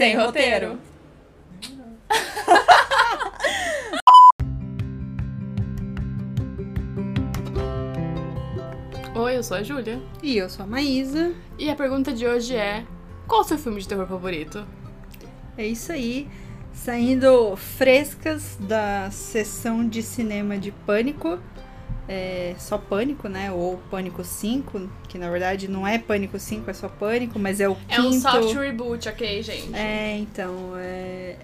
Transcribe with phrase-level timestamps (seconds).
[0.00, 0.80] Sem roteiro.
[9.14, 10.00] Oi, eu sou a Júlia.
[10.22, 11.34] E eu sou a Maísa.
[11.58, 12.86] E a pergunta de hoje é:
[13.28, 14.66] qual o seu filme de terror favorito?
[15.58, 16.26] É isso aí.
[16.72, 21.38] Saindo frescas da sessão de cinema de Pânico.
[22.12, 23.52] É só Pânico, né?
[23.52, 27.68] Ou Pânico 5, que na verdade não é Pânico 5, é só Pânico, mas é
[27.68, 27.92] o quinto.
[27.92, 29.72] É um soft reboot, ok, gente?
[29.72, 31.36] É, então, é...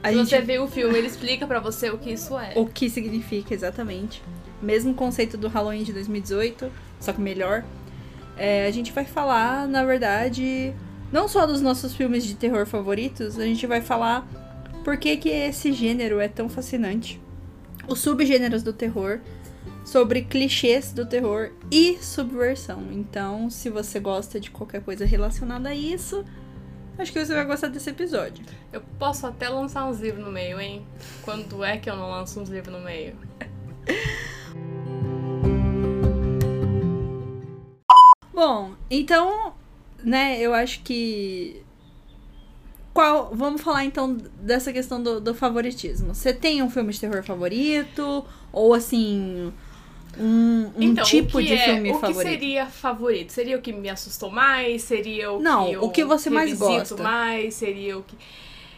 [0.00, 0.28] A Se gente...
[0.28, 2.52] você vê o filme, ele explica pra você o que isso é.
[2.54, 4.22] O que significa exatamente.
[4.62, 7.64] Mesmo conceito do Halloween de 2018, só que melhor.
[8.36, 10.72] É, a gente vai falar, na verdade,
[11.10, 14.24] não só dos nossos filmes de terror favoritos, a gente vai falar
[14.84, 17.20] por que, que esse gênero é tão fascinante.
[17.88, 19.18] Os subgêneros do terror,
[19.88, 22.92] sobre clichês do terror e subversão.
[22.92, 26.26] Então, se você gosta de qualquer coisa relacionada a isso,
[26.98, 28.44] acho que você vai gostar desse episódio.
[28.70, 30.86] Eu posso até lançar uns livros no meio, hein?
[31.22, 33.16] Quando é que eu não lanço uns livros no meio?
[38.30, 39.54] Bom, então,
[40.04, 41.62] né, eu acho que.
[42.92, 46.14] Qual, vamos falar então dessa questão do, do favoritismo.
[46.14, 48.22] Você tem um filme de terror favorito?
[48.52, 49.50] Ou assim.
[50.18, 52.18] Um, um então, tipo o de é, filme o favorito?
[52.18, 53.32] que seria favorito?
[53.32, 54.82] Seria o que me assustou mais?
[54.82, 57.02] Seria o Não, que eu o que você mais gosta.
[57.02, 57.54] mais?
[57.54, 58.16] Seria o que...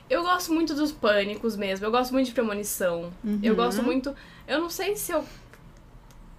[0.08, 1.86] Eu gosto muito dos pânicos mesmo.
[1.86, 3.12] Eu gosto muito de premonição.
[3.24, 3.41] Uhum.
[3.42, 4.14] Eu gosto muito...
[4.47, 5.24] Eu não sei se eu...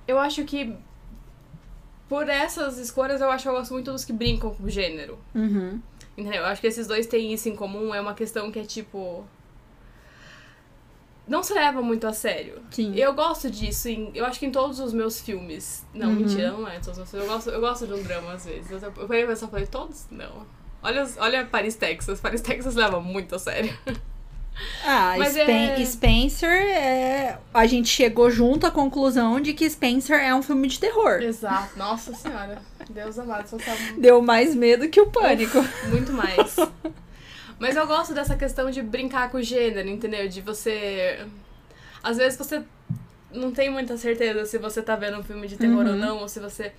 [0.08, 0.74] Eu acho que...
[2.10, 5.18] Por essas escolhas, eu acho que eu gosto muito dos que brincam com o gênero.
[5.34, 5.80] Uhum.
[6.18, 6.42] Entendeu?
[6.42, 7.96] Eu acho que esses dois têm isso em comum.
[7.96, 9.26] É uma questão que é tipo.
[11.32, 12.62] Não se leva muito a sério.
[12.72, 12.94] Sim.
[12.94, 15.86] Eu gosto disso, em, eu acho que em todos os meus filmes.
[15.94, 16.16] Não, Uhum.
[16.16, 17.26] mentira, não é todos os meus filmes.
[17.30, 18.70] Eu gosto, eu gosto de um drama às vezes.
[18.70, 20.08] Eu, eu pra pensar, falei, todos?
[20.12, 20.46] Não.
[20.84, 22.20] Olha, olha Paris, Texas.
[22.22, 23.74] Paris, Texas leva muito a sério.
[24.86, 27.40] Ah, Spen- é- Spencer é.
[27.54, 31.22] A gente chegou junto à conclusão de que Spencer é um filme de terror.
[31.22, 31.80] Exato.
[31.80, 32.62] Nossa senhora.
[32.90, 35.60] Deus amado, se você Deu mais medo que o pânico.
[35.90, 36.58] Muito mais.
[37.62, 40.28] Mas eu gosto dessa questão de brincar com o gênero, entendeu?
[40.28, 41.20] De você.
[42.02, 42.64] Às vezes você
[43.32, 45.96] não tem muita certeza se você tá vendo um filme de terror ou Uhum.
[45.96, 46.72] não, ou se você.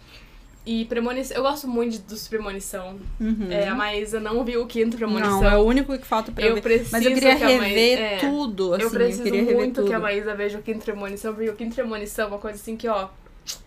[0.66, 1.36] E premonição.
[1.36, 2.98] Eu gosto muito dos premonição.
[3.20, 3.46] Uhum.
[3.48, 5.40] É, a Maísa não viu o quinto premonição.
[5.40, 6.84] Não, é o único que falta pra eu, Eu ver.
[6.90, 8.16] Mas eu queria que rever é.
[8.18, 8.82] tudo, assim.
[8.82, 9.86] eu preciso rever muito tudo.
[9.86, 12.76] que a Maísa veja o quinto premonição, porque o quinto premonição é uma coisa assim
[12.76, 13.08] que, ó.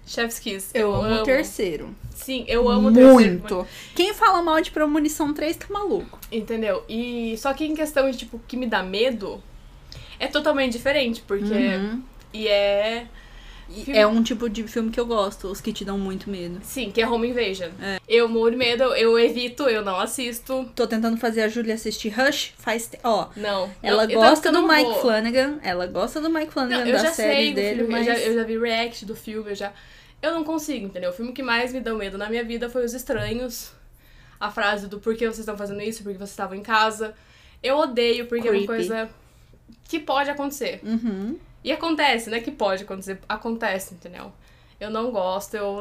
[0.06, 0.70] Chef's Kiss.
[0.74, 1.96] Eu, amo o terceiro.
[2.12, 3.40] Sim, eu amo o terceiro.
[3.40, 3.68] Muito.
[3.96, 6.20] Quem fala mal de Premonição 3 tá maluco.
[6.32, 6.84] Entendeu?
[6.88, 9.42] E só que em questão de, tipo, que me dá medo,
[10.20, 11.54] é totalmente diferente, porque.
[11.54, 12.02] Uhum.
[12.34, 13.08] E é.
[13.70, 16.60] Filme- É um tipo de filme que eu gosto, os que te dão muito medo.
[16.64, 17.70] Sim, que é Home Invasion.
[17.82, 18.00] É.
[18.08, 20.70] Eu morro de medo, eu evito, eu não assisto.
[20.76, 23.02] Tô tentando fazer a Júlia assistir Rush faz tempo.
[23.08, 23.70] Ó, Não.
[23.82, 25.02] ela Eu- gosta eu do Mike vou.
[25.02, 25.58] Flanagan.
[25.64, 28.08] Ela gosta do Mike Flanagan Não, eu da já série dele, filme, mas.
[28.08, 29.74] eu, já, eu já vi react do filme, eu já.
[30.22, 31.10] Eu não consigo, entendeu?
[31.10, 33.72] O filme que mais me deu medo na minha vida foi Os Estranhos.
[34.40, 37.14] A frase do por que vocês estão fazendo isso, porque vocês estavam em casa.
[37.64, 38.68] Eu odeio, porque é Creepy.
[38.68, 39.10] uma coisa
[39.88, 40.80] que pode acontecer.
[40.84, 41.38] Uhum.
[41.66, 42.40] E acontece, né?
[42.40, 43.18] Que pode acontecer.
[43.28, 44.32] Acontece, entendeu?
[44.80, 45.80] Eu não gosto, eu.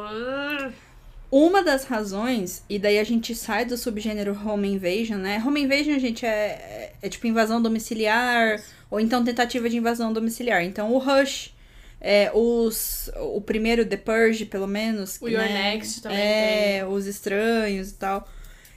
[1.29, 5.43] Uma das razões, e daí a gente sai do subgênero home invasion, né?
[5.45, 8.59] Home invasion, gente, é, é, é tipo invasão domiciliar,
[8.89, 10.63] ou então tentativa de invasão domiciliar.
[10.63, 11.53] Então o Rush,
[12.01, 15.21] é, os, o primeiro The Purge, pelo menos.
[15.21, 15.73] O Your né?
[15.73, 18.27] Next também É, os estranhos e tal.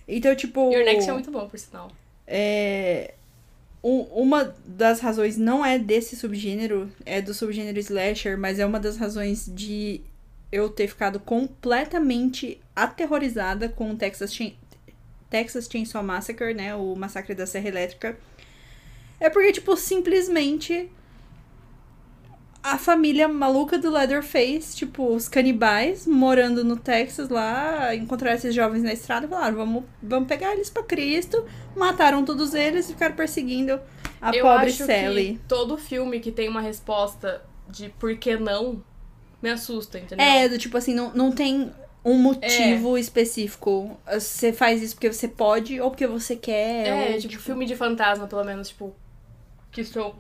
[0.07, 0.71] Então, tipo.
[0.73, 1.91] Your Next é muito bom, por sinal.
[2.27, 3.15] É,
[3.83, 8.81] u- uma das razões não é desse subgênero, é do subgênero slasher, mas é uma
[8.81, 10.00] das razões de
[10.50, 14.56] eu ter ficado completamente aterrorizada com o Texas, Chain-
[15.28, 16.75] Texas Chainsaw Massacre, né?
[16.75, 18.16] O Massacre da Serra Elétrica.
[19.21, 20.91] É porque, tipo, simplesmente
[22.63, 28.83] a família maluca do Leatherface, tipo, os canibais morando no Texas lá, encontraram esses jovens
[28.83, 31.45] na estrada e falaram: vamos, vamos pegar eles pra Cristo.
[31.77, 33.81] Mataram todos eles e ficaram perseguindo
[34.21, 35.34] a eu pobre acho Sally.
[35.34, 38.83] que todo filme que tem uma resposta de por que não
[39.41, 40.25] me assusta, entendeu?
[40.25, 41.71] É, do tipo assim, não, não tem
[42.04, 43.99] um motivo específico.
[44.13, 46.87] Você faz isso porque você pode ou porque você quer.
[46.87, 48.95] É, ou, tipo, filme de fantasma, pelo menos, tipo.
[49.71, 50.16] Que sou.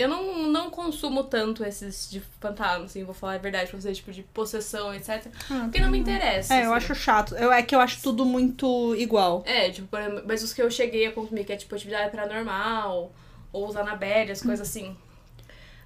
[0.00, 3.98] Eu não, não consumo tanto esses de fantasma, assim, vou falar a verdade pra vocês,
[3.98, 5.26] tipo, de possessão, etc.
[5.50, 6.54] Ah, Porque não me interessa.
[6.54, 6.86] É, eu assim.
[6.86, 7.34] acho chato.
[7.34, 9.42] Eu, é que eu acho tudo muito igual.
[9.44, 12.10] É, tipo, por exemplo, mas os que eu cheguei a consumir, que é tipo atividade
[12.10, 13.12] paranormal,
[13.52, 14.96] ou os Annabelle, as coisas assim.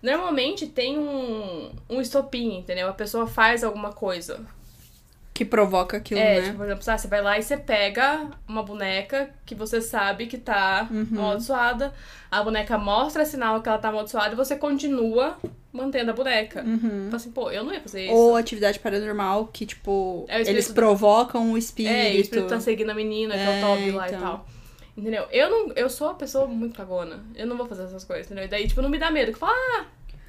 [0.00, 2.88] Normalmente tem um, um estopim, entendeu?
[2.88, 4.46] A pessoa faz alguma coisa.
[5.34, 6.42] Que provoca aquilo, É, né?
[6.46, 10.26] tipo, por exemplo, ah, você vai lá e você pega uma boneca que você sabe
[10.28, 11.08] que tá Uhum.
[11.10, 11.92] amaldiçoada,
[12.30, 15.36] a boneca mostra sinal que ela tá amaldiçoada e você continua
[15.72, 16.62] mantendo a boneca.
[16.62, 17.06] Uhum.
[17.06, 18.14] Fala assim, pô, eu não ia fazer isso.
[18.14, 21.92] Ou atividade paranormal, que, tipo, É eles do- provocam o espírito.
[21.92, 24.18] É, o espírito tá seguindo a menina, que é, É, o Toby lá então.
[24.18, 24.46] e tal.
[24.96, 25.26] Entendeu?
[25.32, 25.72] Eu não.
[25.74, 27.24] Eu sou uma pessoa muito cagona.
[27.34, 28.44] Eu não vou fazer essas coisas, entendeu?
[28.44, 29.32] E daí, tipo, não me dá medo.
[29.32, 29.84] Que fala, ah,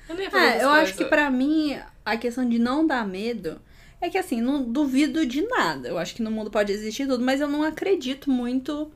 [0.09, 0.89] eu não ia fazer É, essas eu coisas.
[0.89, 3.61] acho que pra mim, a questão de não dar medo
[4.05, 5.87] é que, assim, não duvido de nada.
[5.89, 8.91] Eu acho que no mundo pode existir tudo, mas eu não acredito muito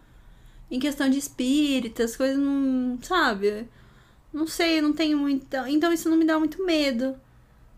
[0.72, 2.98] em questão de espíritas, coisas não.
[3.02, 3.68] Sabe?
[4.34, 5.70] Não sei, não tenho muita.
[5.70, 7.16] Então isso não me dá muito medo.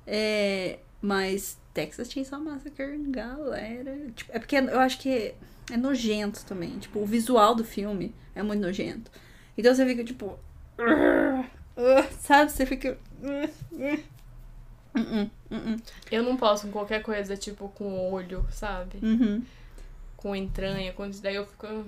[0.06, 0.80] É.
[1.02, 3.98] Mas Texas Chainsaw Massacre, galera.
[4.16, 5.34] Tipo, é porque eu acho que
[5.72, 6.78] é nojento também.
[6.80, 9.10] Tipo, o visual do filme é muito nojento.
[9.58, 10.38] Então você fica tipo.
[10.78, 11.46] "Ugh",
[12.22, 12.52] sabe?
[12.52, 12.98] Você fica.
[13.24, 14.00] "Ugh, ugh".
[14.96, 18.98] Uh-uh, uh-uh, Eu não posso com qualquer coisa, tipo, com olho, sabe?
[19.02, 19.42] uhum.
[20.18, 21.66] Com entranha, com isso daí eu fico.
[21.68, 21.84] "Ah".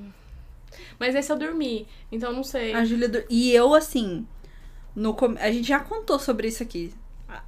[1.00, 2.73] Mas esse eu dormi, então não sei.
[2.73, 3.07] A Júlia.
[3.09, 4.25] do- E eu, assim.
[4.95, 5.35] No com...
[5.39, 6.94] A gente já contou sobre isso aqui.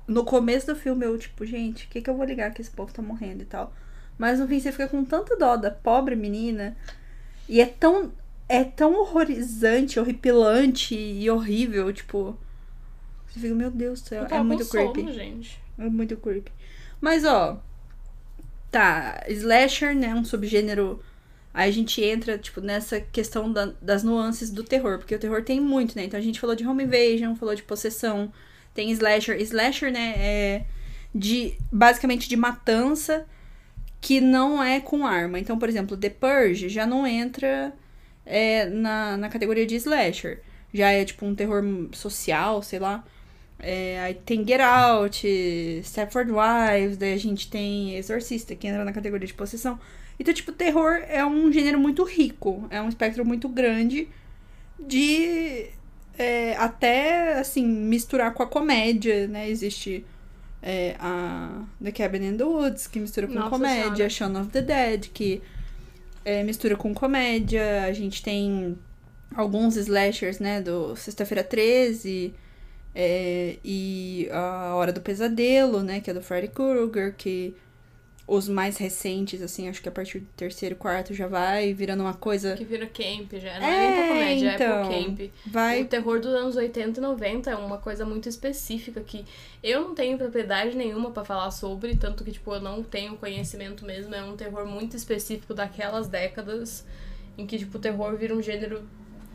[0.07, 2.71] No começo do filme, eu, tipo, gente, o que, que eu vou ligar que esse
[2.71, 3.71] povo tá morrendo e tal.
[4.17, 6.75] Mas no fim você fica com tanta dó da pobre menina.
[7.47, 8.11] E é tão.
[8.47, 12.37] É tão horrorizante, horripilante e horrível, tipo.
[13.35, 15.01] Você fica, meu Deus do céu, é muito creepy.
[15.01, 15.59] sono, gente.
[15.77, 16.51] É muito creepy.
[17.01, 17.61] Mas, ó.
[18.71, 20.13] Tá, slasher, né?
[20.15, 21.01] Um subgênero.
[21.53, 24.97] Aí a gente entra, tipo, nessa questão da- das nuances do terror.
[24.99, 26.05] Porque o terror tem muito, né?
[26.05, 28.31] Então a gente falou de home invasion, falou de possessão.
[28.73, 29.39] Tem slasher.
[29.41, 30.13] Slasher, né?
[30.17, 30.65] É
[31.13, 31.57] de.
[31.71, 33.25] Basicamente de matança
[34.01, 35.39] que não é com arma.
[35.39, 37.73] Então, por exemplo, The Purge já não entra
[38.25, 40.41] é, na, na categoria de slasher.
[40.73, 43.03] Já é tipo um terror social, sei lá.
[43.59, 48.91] É, aí tem Get Out, Stepford Wives, daí a gente tem Exorcista, que entra na
[48.91, 49.79] categoria de possessão.
[50.19, 54.07] Então, tipo, terror é um gênero muito rico, é um espectro muito grande
[54.79, 55.67] de
[56.17, 59.49] é, até, assim, misturar com a comédia, né?
[59.49, 60.05] Existe
[60.61, 64.09] é, a The Cabin in the Woods, que mistura com Nossa comédia.
[64.09, 65.41] Shaun of the Dead, que
[66.23, 68.77] é, mistura com comédia, a gente tem
[69.35, 72.33] alguns slashers, né, do Sexta-feira 13,
[72.95, 77.53] é, e a Hora do Pesadelo, né, que é do Freddy Krueger, que
[78.27, 82.13] os mais recentes, assim, acho que a partir do terceiro, quarto já vai virando uma
[82.15, 82.55] coisa...
[82.55, 83.59] Que vira camp já.
[83.59, 84.67] Não é, É, nem pra comédia, então.
[84.67, 85.31] é pro camp.
[85.45, 85.81] Vai...
[85.83, 89.25] O terror dos anos 80 e 90 é uma coisa muito específica que
[89.61, 93.85] eu não tenho propriedade nenhuma pra falar sobre, tanto que, tipo, eu não tenho conhecimento
[93.85, 94.15] mesmo.
[94.15, 96.83] É um terror muito específico daquelas décadas
[97.37, 98.83] em que, tipo, o terror vira um gênero.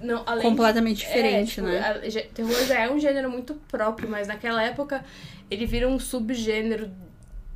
[0.01, 1.79] Não, completamente é, diferente, tipo, né?
[1.81, 5.05] a- terror já é um gênero muito próprio, mas naquela época
[5.51, 6.91] ele vira um subgênero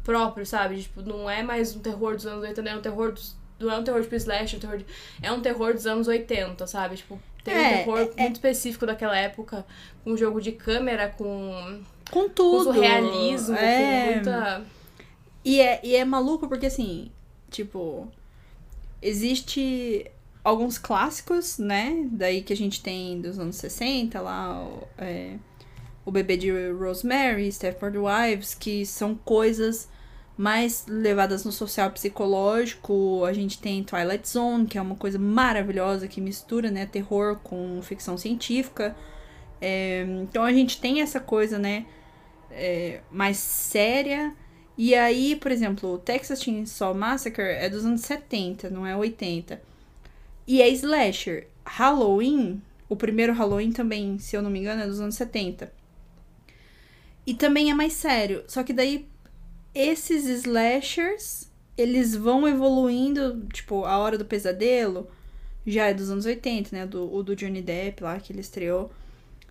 [0.03, 0.83] próprio, sabe?
[0.83, 3.37] Tipo, não é mais um terror dos anos 80, é um terror dos.
[3.59, 4.87] Não é um terror tipo slash, é um terror, de-
[5.23, 6.97] é um terror dos anos 80, sabe?
[6.97, 9.65] Tipo, tem um É, terror muito específico daquela época,
[10.03, 11.81] com um jogo de câmera, com,
[12.11, 12.65] Com com tudo.
[12.65, 14.03] surrealismo, é...
[14.07, 14.65] com muita.
[15.45, 17.11] E é, e é maluco porque, assim,
[17.51, 18.09] tipo,
[19.01, 20.11] existe
[20.45, 22.07] alguns clássicos, né?
[22.13, 25.37] Daí que a gente tem dos anos 60 lá, o, é,
[26.05, 29.89] o Bebê de Rosemary, Stepford Wives, que são coisas
[30.37, 33.25] mais levadas no social psicológico.
[33.25, 37.81] A gente tem Twilight Zone, que é uma coisa maravilhosa que mistura, né, terror com
[37.83, 38.95] ficção científica.
[39.61, 41.87] É, então a gente tem essa coisa, né,
[42.51, 44.35] é, mais séria.
[44.77, 49.74] E aí, por exemplo, o Texas Chainsaw Massacre é dos anos 70, não é 80.
[50.47, 51.49] E é slasher.
[51.65, 55.73] Halloween, o primeiro Halloween também, se eu não me engano, é dos anos 70.
[57.27, 58.45] E também é mais sério.
[58.47, 59.09] Só que daí,
[59.75, 65.09] esses slashers, eles vão evoluindo, tipo, A Hora do Pesadelo,
[65.67, 66.87] já é dos anos 80, né?
[66.87, 68.91] Do, o do Johnny Depp lá, que ele estreou.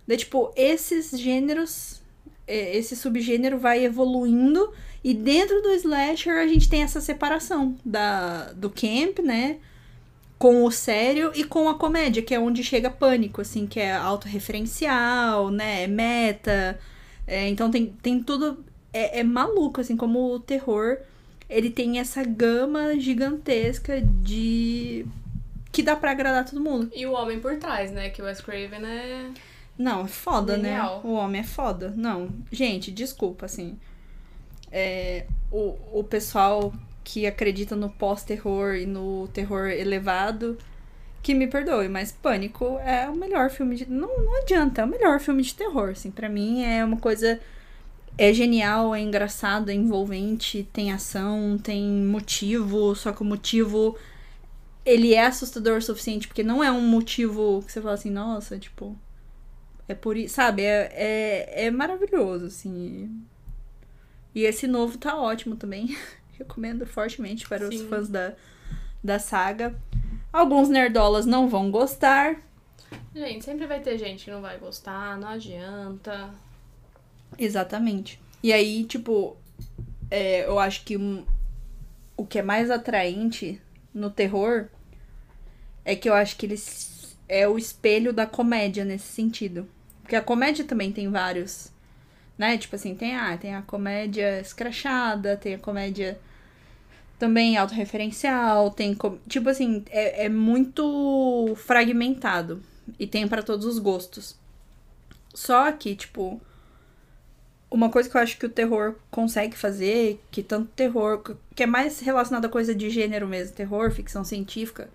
[0.07, 2.01] Daí, tipo, esses gêneros,
[2.45, 4.71] é, esse subgênero vai evoluindo
[5.03, 9.59] e dentro do slasher a gente tem essa separação da, do camp, né?
[10.43, 13.93] Com o sério e com a comédia, que é onde chega pânico, assim, que é
[13.93, 15.83] autorreferencial, né?
[15.83, 16.77] É meta.
[17.25, 18.63] É, então tem, tem tudo.
[18.91, 20.97] É, é maluco, assim, como o terror
[21.49, 25.05] ele tem essa gama gigantesca de.
[25.71, 26.89] que dá pra agradar todo mundo.
[26.93, 28.09] E o homem por trás, né?
[28.09, 29.29] Que o Wes Craven é.
[29.77, 30.95] Não, é foda, Genial.
[30.95, 31.09] né?
[31.09, 31.93] O homem é foda.
[31.95, 33.77] Não, gente, desculpa, assim.
[34.71, 36.73] É, o, o pessoal
[37.03, 40.57] que acredita no pós-terror e no terror elevado,
[41.21, 43.89] que me perdoe, mas Pânico é o melhor filme de.
[43.89, 46.11] Não, não adianta, é o melhor filme de terror, assim.
[46.11, 47.39] Pra mim é uma coisa.
[48.17, 53.97] é genial, é engraçado, é envolvente, tem ação, tem motivo, só que o motivo
[54.85, 58.57] ele é assustador o suficiente, porque não é um motivo que você fala assim, nossa,
[58.59, 58.97] tipo,
[59.87, 60.63] é por isso, sabe?
[60.63, 63.09] É, é, é maravilhoso, assim.
[64.35, 65.95] E esse novo tá ótimo também.
[66.43, 67.75] Recomendo fortemente para Sim.
[67.75, 68.33] os fãs da,
[69.03, 69.75] da saga.
[70.31, 72.37] Alguns nerdolas não vão gostar.
[73.15, 76.31] Gente, sempre vai ter gente que não vai gostar, não adianta.
[77.37, 78.19] Exatamente.
[78.41, 79.37] E aí, tipo,
[80.09, 81.25] é, eu acho que um,
[82.17, 83.61] o que é mais atraente
[83.93, 84.67] no terror
[85.85, 89.67] é que eu acho que eles é o espelho da comédia nesse sentido.
[90.01, 91.71] Porque a comédia também tem vários,
[92.37, 92.57] né?
[92.57, 96.19] Tipo assim, tem, ah, tem a comédia escrachada, tem a comédia
[97.23, 98.97] também autorreferencial, tem.
[99.29, 102.61] Tipo assim, é, é muito fragmentado.
[102.99, 104.35] E tem para todos os gostos.
[105.33, 106.41] Só que, tipo.
[107.71, 111.23] Uma coisa que eu acho que o terror consegue fazer, que tanto terror,
[111.55, 114.91] que é mais relacionado a coisa de gênero mesmo, terror, ficção científica,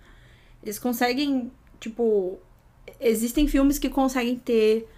[0.63, 2.39] eles conseguem, tipo,
[3.01, 4.89] existem filmes que conseguem ter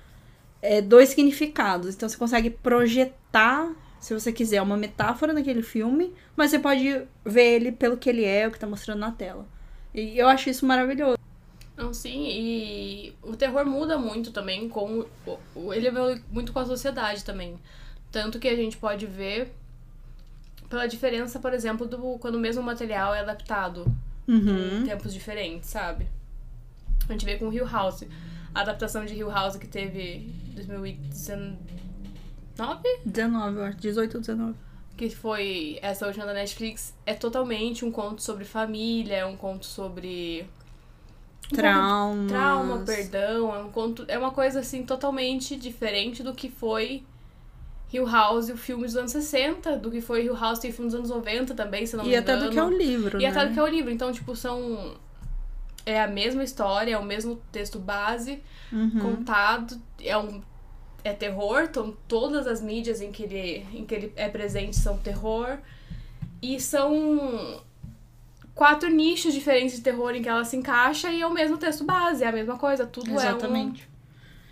[0.61, 1.95] é, dois significados.
[1.95, 7.57] Então você consegue projetar se você quiser, uma metáfora naquele filme, mas você pode ver
[7.57, 9.47] ele pelo que ele é, o que tá mostrando na tela.
[9.95, 11.19] E eu acho isso maravilhoso.
[11.77, 15.05] Não, sim, e o terror muda muito também com.
[15.73, 17.59] Ele evolui muito com a sociedade também.
[18.11, 19.53] Tanto que a gente pode ver
[20.69, 23.85] pela diferença, por exemplo, do quando o mesmo material é adaptado
[24.27, 24.81] uhum.
[24.81, 26.07] em tempos diferentes, sabe?
[27.09, 28.05] A gente vê com Hill House.
[28.55, 31.90] A adaptação de Hill House que teve 2019
[32.61, 32.83] 19?
[33.07, 33.77] 19, eu acho.
[33.79, 34.55] 18 ou 19.
[34.97, 36.95] Que foi essa última da Netflix.
[37.07, 40.47] É totalmente um conto sobre família, é um conto sobre.
[41.49, 42.29] trauma.
[42.29, 43.55] Trauma, perdão.
[43.55, 44.05] É um conto.
[44.09, 47.03] É uma coisa assim totalmente diferente do que foi
[47.93, 50.73] Hill House e o filme dos anos 60, do que foi Hill House e o
[50.73, 52.29] filme dos anos 90 também, se não me engano.
[52.29, 53.29] E até do que é o livro, E né?
[53.31, 53.91] até do que é o livro.
[53.91, 54.95] Então, tipo, são.
[55.87, 58.99] É a mesma história, é o mesmo texto base uhum.
[59.01, 59.81] contado.
[59.99, 60.43] É um
[61.05, 64.99] é terror, então todas as mídias em que ele, em que ele é presente são
[64.99, 65.59] terror.
[66.43, 67.63] E são
[68.55, 71.85] quatro nichos diferentes de terror em que ela se encaixa e é o mesmo texto
[71.85, 73.83] base, é a mesma coisa, tudo Exatamente.
[73.83, 73.91] é um...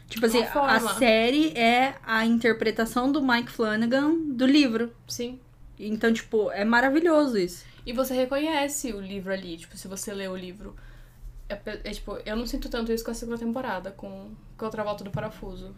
[0.09, 4.90] Tipo assim, a série é a interpretação do Mike Flanagan do livro.
[5.07, 5.38] Sim.
[5.78, 7.64] Então, tipo, é maravilhoso isso.
[7.85, 10.75] E você reconhece o livro ali, tipo, se você lê o livro.
[11.49, 14.83] É, é, tipo, eu não sinto tanto isso com a segunda temporada, com, com outra
[14.83, 15.75] volta do parafuso.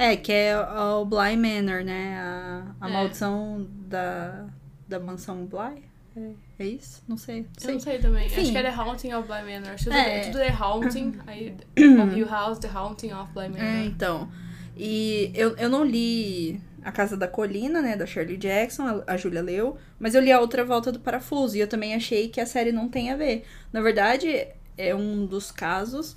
[0.00, 2.18] É, que é o Bly Manor, né?
[2.18, 2.92] A, a é.
[2.92, 4.46] maldição da,
[4.88, 5.84] da mansão Bly.
[6.16, 7.02] É, é isso?
[7.06, 7.42] Não sei.
[7.42, 7.70] Não sei.
[7.70, 8.26] Eu não sei também.
[8.26, 8.40] Enfim.
[8.40, 9.74] Acho que é The Haunting of Bly Manor.
[9.74, 10.20] Acho que é.
[10.20, 11.18] tudo The Haunting.
[11.28, 11.54] aí,
[12.02, 13.62] of Hill House, The Haunting of Bly Manor.
[13.62, 14.32] É, então.
[14.74, 17.94] E eu, eu não li A Casa da Colina, né?
[17.94, 19.02] Da Shirley Jackson.
[19.06, 19.76] A, a Julia leu.
[19.98, 21.58] Mas eu li a outra volta do parafuso.
[21.58, 23.44] E eu também achei que a série não tem a ver.
[23.70, 26.16] Na verdade, é um dos casos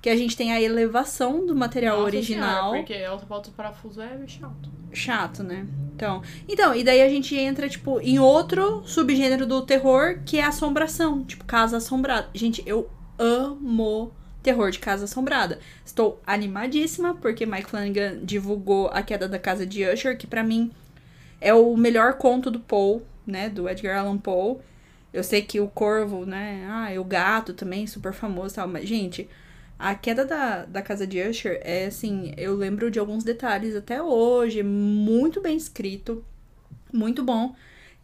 [0.00, 2.70] que a gente tem a elevação do material Nossa original.
[2.70, 4.70] Senhora, porque alta volta do parafuso é chato.
[4.92, 5.66] Chato, né?
[5.94, 10.44] Então, então, e daí a gente entra, tipo, em outro subgênero do terror, que é
[10.44, 11.24] assombração.
[11.24, 12.28] Tipo, casa assombrada.
[12.34, 12.88] Gente, eu
[13.18, 14.12] amo
[14.42, 15.58] terror de casa assombrada.
[15.84, 20.70] Estou animadíssima, porque Mike Flanagan divulgou A Queda da Casa de Usher, que para mim
[21.40, 23.48] é o melhor conto do Poe, né?
[23.48, 24.58] Do Edgar Allan Poe.
[25.12, 26.66] Eu sei que o Corvo, né?
[26.68, 28.68] Ah, o gato também, super famoso e tal.
[28.68, 29.28] Mas, gente,
[29.78, 34.02] a queda da, da casa de Usher é assim, eu lembro de alguns detalhes até
[34.02, 36.24] hoje, muito bem escrito,
[36.92, 37.54] muito bom.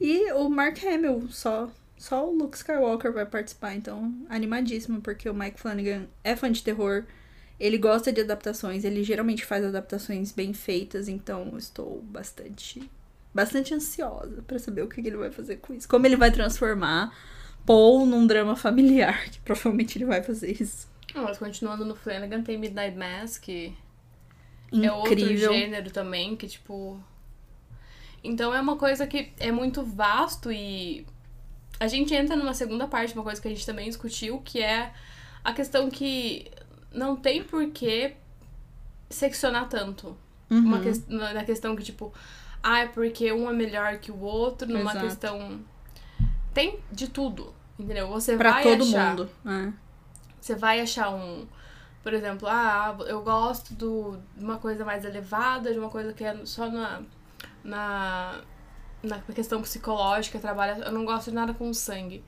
[0.00, 5.34] E o Mark Hamill, só só o Luke Skywalker vai participar, então animadíssimo, porque o
[5.34, 7.04] Mike Flanagan é fã de terror,
[7.60, 12.90] ele gosta de adaptações, ele geralmente faz adaptações bem feitas, então estou bastante
[13.32, 15.88] bastante ansiosa para saber o que ele vai fazer com isso.
[15.88, 17.16] Como ele vai transformar
[17.64, 20.91] Paul num drama familiar, que provavelmente ele vai fazer isso.
[21.14, 23.74] Não, mas continuando no Flanagan, tem Midnight Mass, que
[24.72, 24.90] Incrível.
[24.90, 27.02] é outro gênero também, que tipo.
[28.24, 31.06] Então é uma coisa que é muito vasto e
[31.80, 34.92] a gente entra numa segunda parte, uma coisa que a gente também discutiu, que é
[35.42, 36.48] a questão que
[36.92, 38.14] não tem por que
[39.10, 40.16] seccionar tanto.
[40.48, 40.58] Uhum.
[40.58, 40.92] Uma que...
[41.08, 42.12] Na questão que, tipo,
[42.62, 45.06] ah, é porque um é melhor que o outro, numa Exato.
[45.06, 45.60] questão.
[46.54, 48.08] Tem de tudo, entendeu?
[48.08, 49.10] Você pra vai todo achar...
[49.10, 49.30] mundo.
[49.44, 49.72] É.
[50.42, 51.46] Você vai achar um.
[52.02, 56.24] Por exemplo, ah, eu gosto do, de uma coisa mais elevada, de uma coisa que
[56.24, 57.00] é só na.
[57.62, 58.40] na.
[59.04, 60.82] na questão psicológica, trabalha.
[60.84, 62.24] Eu não gosto de nada com sangue.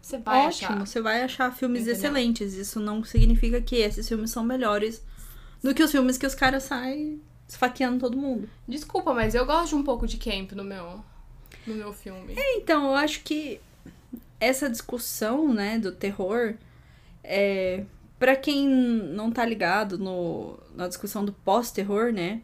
[0.00, 0.86] Você vai Ótimo, achar.
[0.86, 1.98] você vai achar filmes Entendeu?
[1.98, 2.54] excelentes.
[2.54, 5.04] Isso não significa que esses filmes são melhores
[5.62, 8.48] do que os filmes que os caras saem esfaqueando todo mundo.
[8.66, 11.04] Desculpa, mas eu gosto de um pouco de camp no meu,
[11.66, 12.34] no meu filme.
[12.38, 13.60] Então, eu acho que
[14.40, 16.54] essa discussão, né, do terror,
[17.26, 17.84] é,
[18.18, 22.40] para quem não tá ligado no, na discussão do pós-terror, né,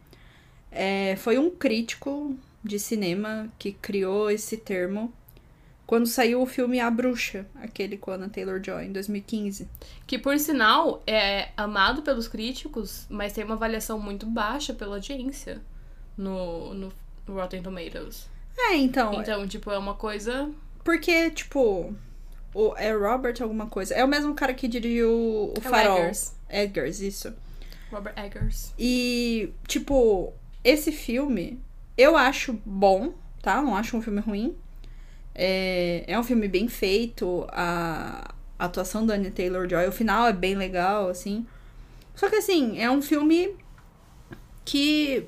[0.71, 5.13] é, foi um crítico de cinema que criou esse termo
[5.87, 9.69] quando saiu o filme A Bruxa, aquele com a Anna Taylor-Joy, em 2015.
[10.07, 15.61] Que, por sinal, é amado pelos críticos, mas tem uma avaliação muito baixa pela audiência
[16.17, 16.93] no, no
[17.29, 18.27] Rotten Tomatoes.
[18.57, 20.51] É, então, Então, tipo, é uma coisa...
[20.83, 21.95] porque, tipo,
[22.55, 23.95] o, é Robert alguma coisa.
[23.95, 25.99] É o mesmo cara que dirigiu o É o Farol.
[25.99, 26.35] Eggers.
[26.49, 27.35] Eggers, isso.
[27.91, 28.73] Robert Eggers.
[28.79, 30.33] E, tipo,
[30.65, 31.61] esse filme
[31.97, 33.61] eu acho bom, tá?
[33.61, 34.57] Não acho um filme ruim.
[35.35, 40.33] É, é um filme bem feito, a, a atuação da Anya Taylor-Joy, o final é
[40.33, 41.47] bem legal, assim.
[42.15, 43.57] Só que, assim, é um filme
[44.65, 45.27] que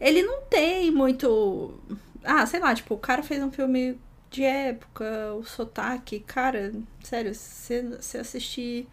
[0.00, 1.74] ele não tem muito...
[2.22, 3.98] Ah, sei lá, tipo, o cara fez um filme
[4.34, 6.72] de época, o sotaque, cara,
[7.02, 8.88] sério, você assistir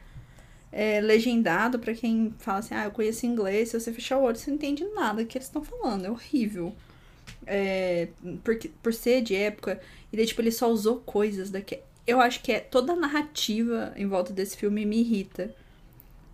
[0.72, 4.38] é, legendado pra quem fala assim, ah, eu conheço inglês, se você fechar o olho,
[4.38, 6.74] você não entende nada que eles estão falando, é horrível.
[7.46, 8.10] É,
[8.44, 9.82] porque, por ser de época,
[10.14, 11.80] e daí, tipo, ele só usou coisas daqui.
[12.06, 15.56] Eu acho que é toda a narrativa em volta desse filme me irrita.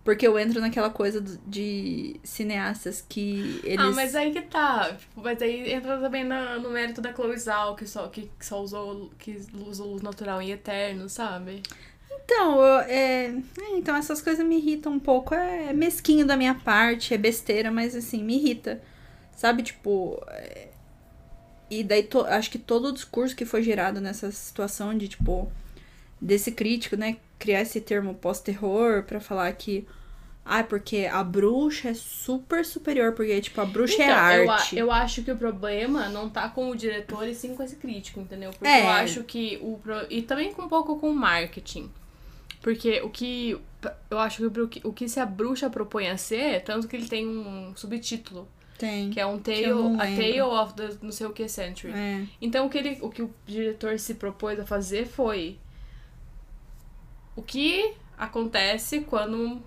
[0.08, 3.78] Porque eu entro naquela coisa de cineastas que eles.
[3.78, 4.94] Ah, mas aí que tá.
[4.98, 8.46] Tipo, mas aí entra também na- no mérito da Chloe Zhao, que só, que, que
[8.46, 11.62] só usou, que usou luz natural em Eterno, sabe?
[12.10, 15.34] Então, eu- é, é, então essas coisas me irritam um pouco.
[15.34, 18.80] É mesquinho da minha parte, é besteira, mas assim, me irrita.
[19.36, 20.18] Sabe, tipo.
[20.28, 20.68] é,
[21.70, 25.52] E daí to- acho que todo o discurso que foi gerado nessa situação de, tipo,
[26.18, 29.86] desse crítico, né, criar esse termo pós-terror pra falar que.
[30.50, 34.54] Ah, porque a bruxa é super superior, porque, tipo, a bruxa é Então, eu, a-
[34.54, 34.78] arte.
[34.78, 38.18] eu acho que o problema não tá com o diretor e sim com esse crítico,
[38.20, 38.50] entendeu?
[38.50, 38.82] Porque É.
[38.84, 39.78] eu acho que o.
[40.08, 41.90] E também com um pouco com o marketing.
[42.62, 43.60] Porque o que.
[44.10, 47.28] Eu acho que o que, se a bruxa propõe a ser, tanto que ele tem
[47.28, 49.10] um subtítulo, Tem.
[49.10, 50.16] que é um eu Tale, a.
[50.16, 51.92] Tale of the não sei o que Century.
[51.92, 52.24] É.
[52.40, 55.58] Então o que, ele, o que o diretor se propôs a fazer foi
[57.36, 59.62] o que acontece quando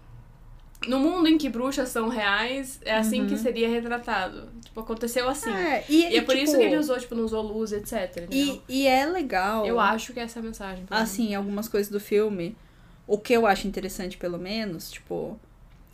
[0.87, 4.49] no mundo em que bruxas são reais é assim que seria retratado.
[4.63, 5.49] Tipo, aconteceu assim.
[5.49, 5.55] Uhum.
[5.57, 8.27] É, e, E é por isso tipo, que ele usou, tipo, não usou luz, etc.
[8.31, 9.65] E, e é legal.
[9.65, 10.85] Eu acho que essa é a mensagem.
[10.89, 12.55] assim, algumas coisas do filme.
[13.05, 15.39] O que eu acho interessante, pelo menos, tipo.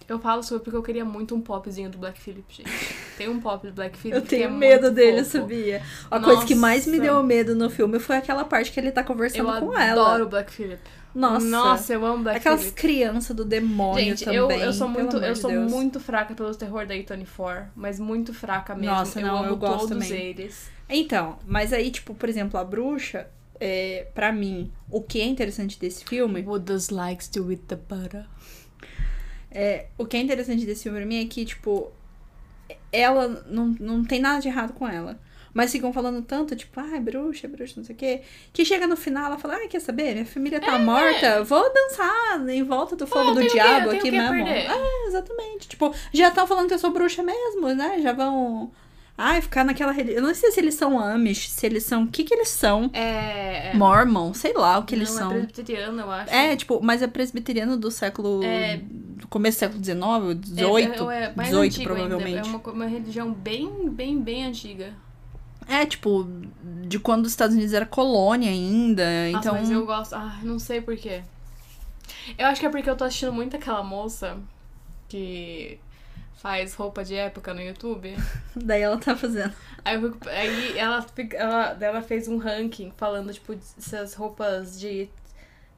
[0.08, 2.70] Eu falo sobre porque eu queria muito um popzinho do Black Phillip, gente.
[3.18, 5.40] Tem um pop do Black Phillip Eu que é tenho medo dele, fofo.
[5.40, 5.82] sabia?
[6.10, 7.12] A coisa que mais me Nossa.
[7.12, 10.24] deu medo no filme foi aquela parte que ele tá Eu conversando com adoro ela.
[10.24, 10.80] o Black Phillip.
[11.16, 11.46] Nossa.
[11.46, 14.38] Nossa, eu amo Black Aquelas crianças do demônio Gente, também.
[14.38, 15.72] eu, eu sou pelo muito, eu de sou Deus.
[15.72, 18.96] muito fraca pelos terror da A24, mas muito fraca mesmo.
[18.96, 20.26] Nossa, eu não, amo eu gosto todos também.
[20.28, 20.70] eles.
[20.90, 23.28] Então, mas aí, tipo, por exemplo, a bruxa,
[23.60, 26.44] é, pra mim, o que é interessante desse filme.
[26.44, 28.26] What does likes do with the butter?
[29.50, 31.92] É, o que é interessante desse filme pra mim é que, tipo,
[32.92, 35.18] ela não, não tem nada de errado com ela.
[35.58, 38.22] Mas ficam falando tanto, tipo, ai, bruxa, bruxa, não sei o quê.
[38.54, 40.14] Que chega no final, ela fala, ai, quer saber?
[40.14, 44.48] Minha família tá morta, vou dançar em volta do fogo do diabo tenho aqui mesmo.
[44.48, 45.68] É, exatamente.
[45.68, 48.00] Tipo, já estão falando que eu sou bruxa mesmo, né?
[48.04, 48.70] Já vão.
[49.18, 50.22] Ai, ficar naquela religião.
[50.22, 52.04] Eu não sei se eles são Amish, se eles são.
[52.04, 52.92] O que que eles são?
[52.94, 53.72] É.
[53.72, 55.32] é Mormon, sei lá o que eles não, são.
[55.32, 56.36] É presbiteriana, eu acho.
[56.36, 58.44] É, tipo, mas é presbiteriano do século.
[58.44, 58.78] É.
[58.78, 62.48] do começo do século XIX, É, 18, é, é mais 18 antigo ainda, provavelmente.
[62.48, 65.07] É uma, uma religião bem, bem, bem antiga.
[65.68, 66.26] É, tipo,
[66.86, 69.04] de quando os Estados Unidos era colônia ainda.
[69.32, 69.54] Nossa, então.
[69.56, 70.14] mas eu gosto.
[70.14, 71.24] Ah, não sei porquê.
[72.38, 74.38] Eu acho que é porque eu tô assistindo muito aquela moça
[75.10, 75.80] que
[76.36, 78.16] faz roupa de época no YouTube.
[78.56, 79.54] Daí ela tá fazendo.
[79.84, 85.10] Aí, fico- aí ela, ela, ela fez um ranking falando, tipo, se as roupas de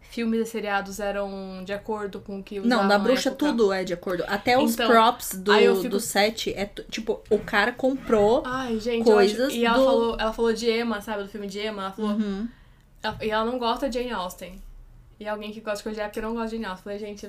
[0.10, 3.46] filmes e seriados eram de acordo com o que usavam Não, da na bruxa época.
[3.48, 4.24] tudo é de acordo.
[4.28, 8.44] Até os Então, props do, fico- do set é tipo, o cara comprou.
[8.46, 9.56] Ai, gente, Coisas acho...
[9.56, 11.24] E ela do- falou, ela falou de Emma, sabe?
[11.24, 11.84] Do filme de Emma.
[11.84, 12.12] Ela falou...
[12.12, 12.48] Uhum.
[13.04, 14.62] ela- e ela não gosta de Jane Austen.
[15.20, 16.94] E alguém que gosta de coisa de época não gosta de Jane Austen.
[16.94, 17.28] Eu falei, gente,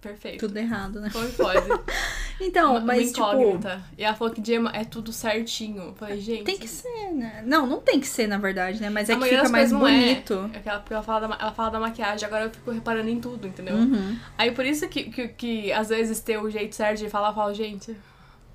[0.00, 0.46] perfeito.
[0.46, 1.10] Tudo errado, né?
[1.12, 1.60] Como pode?
[2.40, 3.18] Então, Uma- mas uma tipo.
[3.42, 3.82] incógnita.
[3.98, 5.82] E ela falou que de Emma é tudo certinho.
[5.82, 6.44] Eu falei, gente...
[6.44, 7.42] Tem que ser, né?
[7.44, 8.88] Não, não tem que ser, na verdade, né?
[8.88, 9.74] Mas é que fica mais é.
[9.76, 10.48] bonito.
[10.54, 13.48] É que ela, fala, da, ela fala da maquiagem, agora eu fico reparando em tudo,
[13.48, 13.74] entendeu?
[13.74, 14.16] Uhum.
[14.38, 17.34] Aí por isso que, que, que às vezes ter o jeito certo de falar, eu
[17.34, 17.96] falo, gente,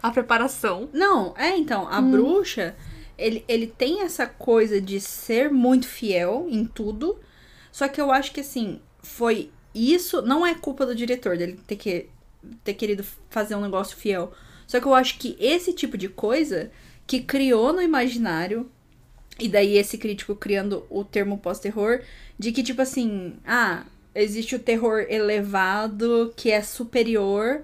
[0.02, 0.88] a preparação.
[0.94, 1.90] Não, é então, Hum.
[1.92, 2.76] a bruxa,
[3.18, 7.20] ele, ele tem essa coisa de ser muito fiel em tudo.
[7.70, 11.76] Só que eu acho que assim, foi isso, não é culpa do diretor dele ter,
[11.76, 12.08] que,
[12.64, 14.32] ter querido fazer um negócio fiel.
[14.68, 16.72] Só que eu acho que esse tipo de coisa
[17.08, 18.70] que criou no imaginário,
[19.40, 22.02] e daí esse crítico criando o termo pós-terror,
[22.38, 27.64] de que, tipo assim, ah, existe o terror elevado que é superior.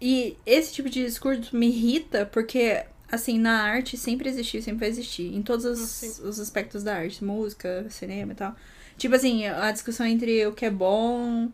[0.00, 4.88] E esse tipo de discurso me irrita porque, assim, na arte sempre existiu, sempre vai
[4.88, 5.34] existir.
[5.34, 8.56] Em todos os, os aspectos da arte, música, cinema e tal.
[9.00, 11.48] Tipo assim, a discussão entre o que é bom,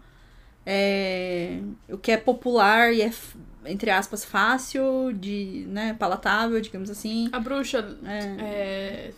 [0.67, 3.13] é, o que é popular e é,
[3.65, 7.29] entre aspas, fácil, de, né, palatável, digamos assim.
[7.31, 9.11] A bruxa é, é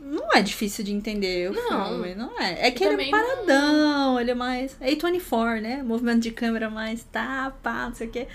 [0.00, 1.86] não é difícil de entender o Não.
[1.86, 2.66] filme, não é.
[2.66, 4.76] É que ele é paradão, ele é mais.
[4.80, 5.84] É A24, né?
[5.84, 8.26] Movimento de câmera mais tá, pá, não sei o quê.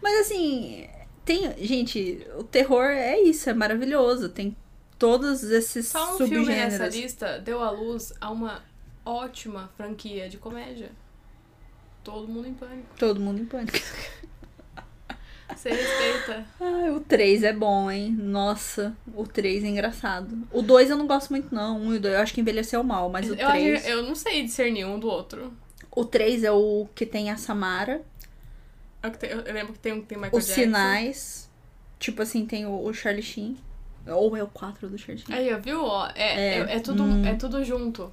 [0.00, 0.86] Mas assim,
[1.24, 1.52] tem.
[1.58, 4.28] Gente, o terror é isso, é maravilhoso.
[4.28, 4.56] Tem
[4.98, 6.94] todos esses Só um filme nessa subgêneros.
[6.96, 8.62] lista deu à luz a uma
[9.04, 10.90] ótima franquia de comédia.
[12.04, 12.88] Todo mundo em pânico.
[12.98, 13.78] Todo mundo em pânico.
[15.54, 16.46] Você respeita.
[16.60, 18.10] Ai, o 3 é bom, hein?
[18.12, 20.46] Nossa, o 3 é engraçado.
[20.52, 21.80] O 2 eu não gosto muito, não.
[21.80, 23.86] Um e o 2 eu acho que envelheceu mal, mas o eu, acho- 3.
[23.88, 25.52] eu não sei discernir um do outro.
[25.90, 28.02] O 3 é o que tem a Samara.
[29.02, 29.08] É
[29.48, 30.62] Eu lembro que tem um que tem Michael Os Jackson.
[30.62, 31.50] sinais.
[31.98, 33.56] Tipo assim, tem o, o Charlie Sheen.
[34.10, 35.18] Ou é o 4 do Sheen.
[35.30, 35.84] Aí, ó, viu?
[35.84, 37.24] Ó, é, É, é, é tudo, hum.
[37.26, 38.10] é tudo junto.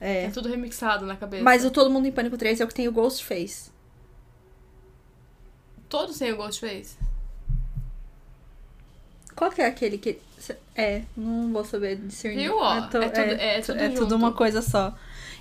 [0.00, 0.24] É.
[0.26, 0.30] É.
[0.30, 1.42] tudo remixado na cabeça.
[1.42, 3.70] Mas o Todo Mundo em Pânico 3 é o que tem o Ghostface.
[5.88, 6.96] Todos têm o Ghostface.
[9.34, 10.18] Qual que é aquele que.
[10.76, 12.44] É, não vou saber discernir.
[12.44, 12.80] Viu, ó?
[12.88, 14.94] to- É tudo- é tudo é tudo uma coisa só.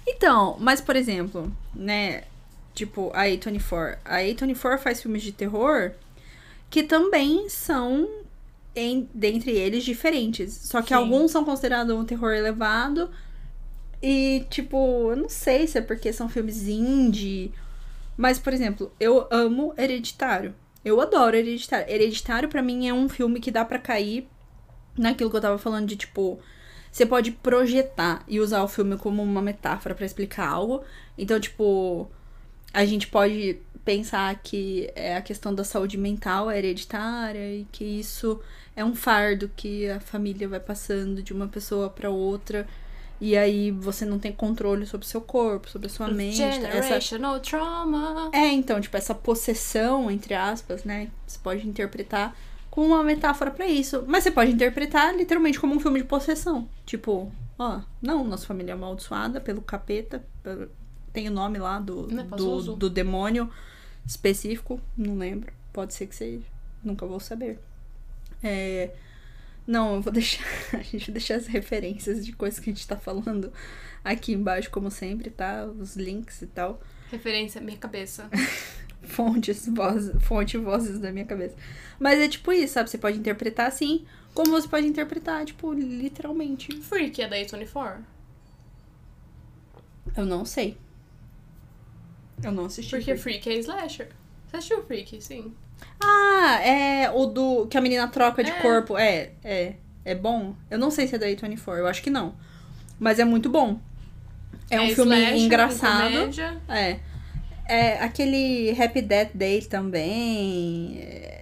[0.07, 2.23] Então, mas por exemplo, né?
[2.73, 3.97] Tipo, a A24.
[4.05, 5.91] A A24 faz filmes de terror
[6.69, 8.07] que também são,
[8.77, 10.53] em, dentre eles, diferentes.
[10.53, 10.93] Só que Sim.
[10.93, 13.09] alguns são considerados um terror elevado.
[14.01, 17.51] E, tipo, eu não sei se é porque são filmes indie.
[18.15, 20.53] Mas, por exemplo, eu amo Hereditário.
[20.85, 21.91] Eu adoro Hereditário.
[21.91, 24.29] Hereditário, pra mim, é um filme que dá pra cair
[24.97, 26.39] naquilo que eu tava falando de, tipo...
[26.91, 30.83] Você pode projetar e usar o filme como uma metáfora pra explicar algo.
[31.17, 32.09] Então, tipo...
[32.73, 37.85] A gente pode pensar que é a questão da saúde mental é hereditária e que
[37.85, 38.41] isso
[38.77, 42.65] é um fardo que a família vai passando de uma pessoa pra outra.
[43.19, 46.39] E aí você não tem controle sobre o seu corpo, sobre a sua mente.
[46.41, 48.29] Essa, Generational trauma.
[48.31, 51.09] é, então, tipo, essa possessão, entre aspas, né?
[51.25, 52.37] Você pode interpretar
[52.69, 54.03] com uma metáfora pra isso.
[54.07, 56.69] Mas você pode interpretar literalmente como um filme de possessão.
[56.85, 60.23] Tipo, ó, não, nossa família é amaldiçoada pelo capeta.
[60.43, 60.69] pelo-
[61.11, 63.49] Tem o nome lá do, é do, do demônio
[64.05, 65.51] específico, não lembro.
[65.73, 66.45] Pode ser que seja.
[66.83, 67.59] Nunca vou saber.
[68.43, 68.91] É.
[69.65, 70.45] Não, eu vou deixar.
[70.73, 73.52] A gente vai deixar as referências de coisas que a gente tá falando
[74.04, 75.65] aqui embaixo, como sempre, tá?
[75.65, 78.30] Os links e tal Referência, minha cabeça.
[79.04, 81.56] fontes, vozes, fonte vozes da minha cabeça.
[82.00, 82.89] Mas é tipo isso, sabe?
[82.89, 86.76] Você pode interpretar assim, como você pode interpretar, tipo, literalmente.
[86.82, 88.00] Freak é da A24.
[90.15, 90.78] Eu não sei.
[92.43, 92.91] Eu não assisti.
[92.91, 93.43] Porque Freak.
[93.43, 94.10] Freak é slasher.
[94.47, 95.21] Você assistiu Freak?
[95.21, 95.53] Sim.
[96.03, 97.67] Ah, é o do.
[97.67, 98.62] Que a menina troca de É.
[98.62, 98.97] corpo.
[98.97, 99.73] É, é.
[100.05, 100.55] É bom?
[100.71, 102.33] Eu não sei se é da A24, eu acho que não.
[102.99, 103.79] Mas é muito bom.
[104.69, 106.12] É um filme slasher, com engraçado.
[106.13, 106.57] comédia.
[106.69, 106.99] É.
[107.69, 110.97] É aquele Happy Death Day também.
[111.01, 111.33] é,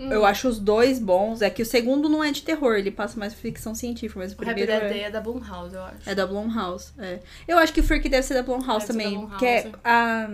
[0.00, 0.12] Hum.
[0.12, 1.42] Eu acho os dois bons.
[1.42, 4.36] É que o segundo não é de terror, ele passa mais ficção científica, mas o
[4.36, 6.08] O Happy primeiro Death é, Day é da Blumhouse, eu acho.
[6.08, 6.92] é da Blumhouse.
[6.98, 7.18] É.
[7.48, 9.18] Eu acho que Freak deve ser da Blumhouse Deve ser da também.
[9.18, 9.38] Blumhouse.
[9.40, 10.28] Que é a,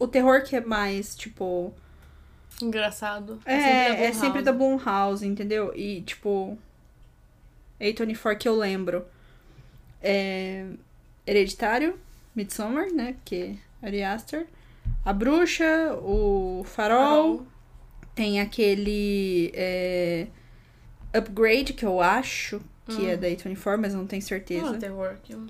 [0.00, 1.72] o terror que é mais, tipo.
[2.60, 3.38] Engraçado.
[3.44, 4.82] É, é sempre da Blumhouse.
[4.84, 5.72] Blumhouse, entendeu?
[5.76, 6.58] E, tipo.
[7.80, 9.04] A24 que eu lembro.
[10.02, 10.66] É.
[11.26, 11.98] Hereditário,
[12.34, 13.14] Midsommar, né?
[13.24, 14.46] Que é Ari Aster.
[15.04, 16.98] A Bruxa, o Farol.
[16.98, 17.46] Farol.
[18.14, 19.52] Tem aquele.
[19.54, 20.26] é,
[21.12, 24.66] Upgrade, que eu acho que é da A24, mas não tenho certeza.
[24.66, 25.46] Não é terror aquilo.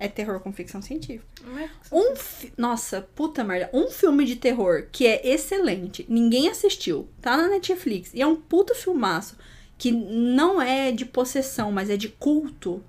[0.00, 1.26] É terror com ficção científica.
[1.58, 3.68] É ficção Um fi- Nossa, puta merda.
[3.72, 8.36] Um filme de terror que é excelente, ninguém assistiu, tá na Netflix, e é um
[8.36, 9.36] puta filmaço
[9.76, 12.82] que não é de possessão, mas é de culto,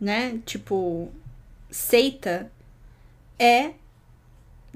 [0.00, 0.38] né?
[0.44, 1.10] Tipo,
[1.70, 2.50] seita,
[3.38, 3.72] é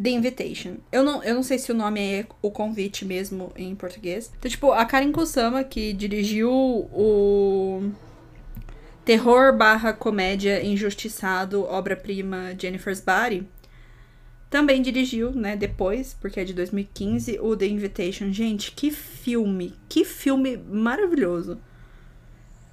[0.03, 0.77] The Invitation.
[0.93, 4.31] Eu não, eu não sei se o nome é o convite mesmo em português.
[4.39, 7.91] Então, tipo, a Karen Kusama, que dirigiu o
[9.07, 13.49] terror barra comédia injustiçado, obra-prima Jennifer's Body,
[14.51, 18.33] também dirigiu, né, depois, porque é de 2015, o The Invitation.
[18.33, 21.59] Gente, que filme, que filme maravilhoso.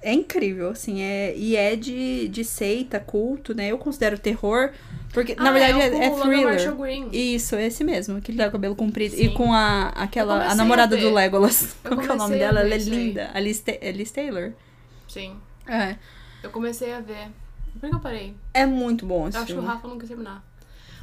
[0.02, 3.68] é incrível, assim, é, e é de, de seita, culto, né?
[3.72, 4.70] Eu considero terror,
[5.14, 6.74] porque, na Ah, verdade, é, é Logan thriller.
[6.76, 7.08] Green.
[7.10, 9.14] Isso, esse mesmo, que ele dá o cabelo comprido.
[9.16, 9.24] Sim.
[9.24, 11.10] E com a, aquela, a namorada a do.
[11.10, 11.74] Legolas.
[11.82, 12.60] Que é o nome dela?
[12.60, 13.30] Ela é linda.
[13.32, 14.52] A Liz, Ta- é Liz Taylor.
[15.08, 15.36] Sim.
[15.66, 15.96] É.
[16.44, 17.28] Eu comecei a ver.
[17.80, 18.34] Por que eu parei?
[18.52, 19.68] É muito bom esse Eu acho que o filme.
[19.74, 20.44] Rafa não quis terminar.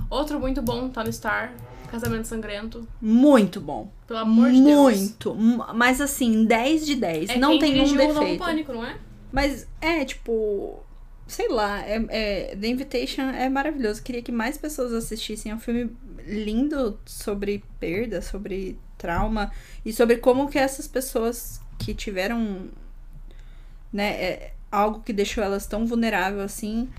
[0.09, 1.53] Outro muito bom, tá no Star.
[1.89, 2.87] Casamento Sangrento.
[3.01, 3.91] Muito bom.
[4.07, 4.97] Pelo amor de Deus.
[4.99, 5.35] Muito.
[5.75, 7.29] Mas assim, 10 de 10.
[7.31, 8.43] É não tem um defeito.
[8.43, 8.97] Pânico, não é?
[9.31, 10.79] Mas é, tipo.
[11.27, 14.03] Sei lá, é, é- The Invitation é maravilhoso.
[14.03, 15.51] Queria que mais pessoas assistissem.
[15.51, 15.91] É um filme
[16.25, 19.51] lindo sobre perda, sobre trauma
[19.83, 22.69] e sobre como que essas pessoas que tiveram,
[23.91, 26.89] né, é, algo que deixou elas tão vulneráveis assim,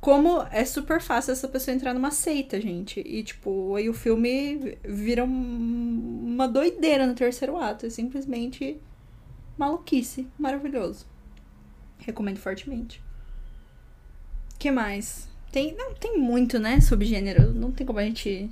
[0.00, 3.00] como é super fácil essa pessoa entrar numa seita, gente.
[3.06, 7.86] E, tipo, aí o filme vira um- uma doideira no terceiro ato.
[7.86, 8.80] É simplesmente
[9.56, 10.26] maluquice.
[10.38, 11.06] Maravilhoso.
[11.98, 13.00] Recomendo fortemente.
[14.58, 15.28] que mais?
[15.50, 17.52] Tem, não, tem muito, né, subgênero.
[17.52, 18.48] Não tem como a gente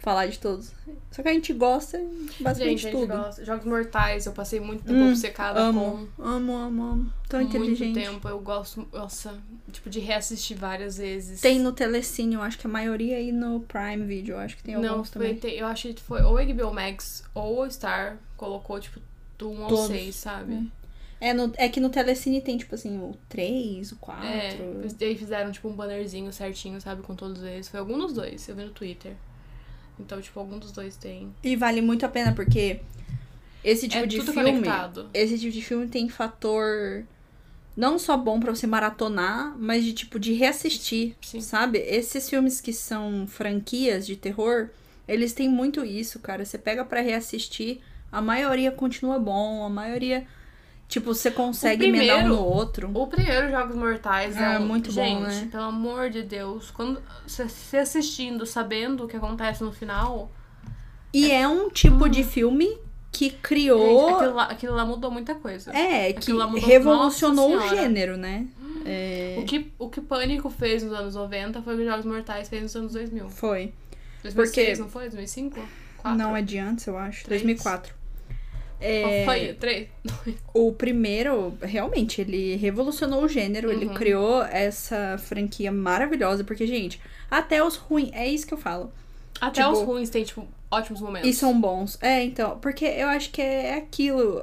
[0.00, 0.72] falar de todos.
[1.10, 1.98] Só que a gente gosta
[2.40, 3.16] basicamente Gente, a gente tudo.
[3.16, 3.44] gosta.
[3.44, 7.12] Jogos Mortais, eu passei muito tempo Hum, obcecada Amo, amo, amo, amo.
[7.28, 7.84] Tão com inteligente.
[7.84, 8.28] muito tempo.
[8.28, 9.38] Eu gosto, nossa,
[9.70, 11.40] tipo, de reassistir várias vezes.
[11.40, 14.62] Tem no Telecine, eu acho que a maioria aí no Prime Video, eu acho que
[14.62, 15.38] tem Não, alguns foi, também.
[15.40, 19.00] tem- eu acho que foi ou HBO Max ou o Star colocou, tipo,
[19.38, 19.86] do 1 ao Todos.
[19.86, 20.70] 6, sabe?
[21.20, 24.24] É, no, é que no Telecine tem, tipo assim, o 3, o 4.
[24.26, 24.56] É,
[24.98, 27.68] e aí fizeram, tipo, um bannerzinho certinho, sabe, com todos eles.
[27.68, 29.14] Foi algum dos dois, eu vi no Twitter.
[30.00, 31.34] Então, tipo, algum dos dois tem.
[31.42, 32.80] E vale muito a pena, porque
[33.62, 34.34] esse tipo é de filme.
[34.34, 35.10] conectado.
[35.12, 37.04] Esse tipo de filme tem fator
[37.76, 41.40] não só bom pra você maratonar, mas de tipo de reassistir, Sim.
[41.40, 41.78] sabe?
[41.78, 44.68] Esses filmes que são franquias de terror,
[45.06, 46.44] eles têm muito isso, cara.
[46.44, 50.26] Você pega pra reassistir, a maioria continua bom, a maioria
[50.90, 52.90] tipo você consegue emendar um primeiro- no outro.
[52.92, 55.48] O primeiro Jogos Mortais é, É, muito bom, Gente, né?
[55.50, 60.30] pelo amor de Deus, quando você assistindo, sabendo o que acontece no final,
[61.14, 62.68] E é um tipo de filme
[63.10, 65.72] que gente, criou, aquilo, lá, aquilo lá mudou muita coisa.
[65.76, 68.46] é, que aquilo lá mudou- revolucionou o gênero, né?
[68.84, 72.48] É, O que, o que Pânico fez nos anos 90 foi o que Jogos Mortais
[72.48, 73.28] fez nos anos 2000.
[73.30, 73.72] foi.
[74.22, 75.04] 2006, Porque- não foi?
[75.08, 75.60] 2005?
[75.98, 76.18] 4?
[76.18, 77.24] Não, é de antes, eu acho.
[77.24, 77.42] Três.
[77.42, 77.94] 2004.
[78.80, 79.54] Qual É, Foi?
[79.54, 79.88] 3?
[80.54, 83.94] o primeiro, realmente, ele revolucionou o gênero, ele Uhum.
[83.94, 88.90] criou essa franquia maravilhosa, porque, gente, até os ruins, é isso que eu falo.
[89.40, 91.28] Até Tipo, os ruins têm, tipo, ótimos momentos.
[91.28, 91.98] E são bons.
[92.02, 94.42] É, então, porque eu acho que é aquilo.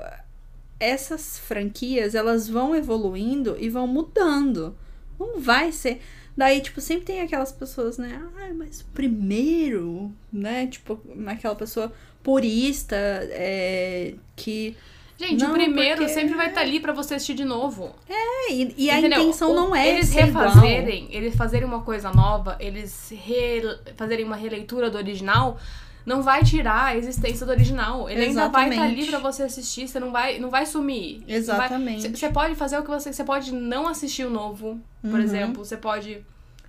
[0.79, 4.75] Essas franquias, elas vão evoluindo e vão mudando.
[5.19, 5.99] Não vai ser.
[6.35, 8.21] Daí, tipo, sempre tem aquelas pessoas, né?
[8.37, 10.67] Ah, mas o primeiro, né?
[10.67, 11.91] Tipo, aquela pessoa
[12.31, 12.95] purista,
[13.31, 14.75] é, que.
[15.17, 17.95] Gente, Não, o primeiro porque- sempre vai estar ali pra você assistir de novo.
[18.07, 20.45] É, e, e a intenção O- não é Eles ser igual.
[20.45, 25.57] refazerem, eles fazerem uma coisa nova, eles re- fazerem uma releitura do original,
[26.05, 28.07] não vai tirar a existência do original.
[28.07, 29.09] Ele ainda vai estar ali Exatamente.
[29.09, 31.23] pra você assistir, você não vai, não vai sumir.
[31.27, 32.01] Exatamente.
[32.03, 33.11] Você você pode fazer o que você.
[33.11, 35.19] Você pode não assistir o novo, por Uhum.
[35.21, 35.65] exemplo.
[35.65, 36.23] Você pode.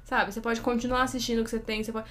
[0.05, 0.33] Sabe?
[0.33, 1.85] Você pode continuar assistindo o que você tem.
[1.85, 2.07] Você pode.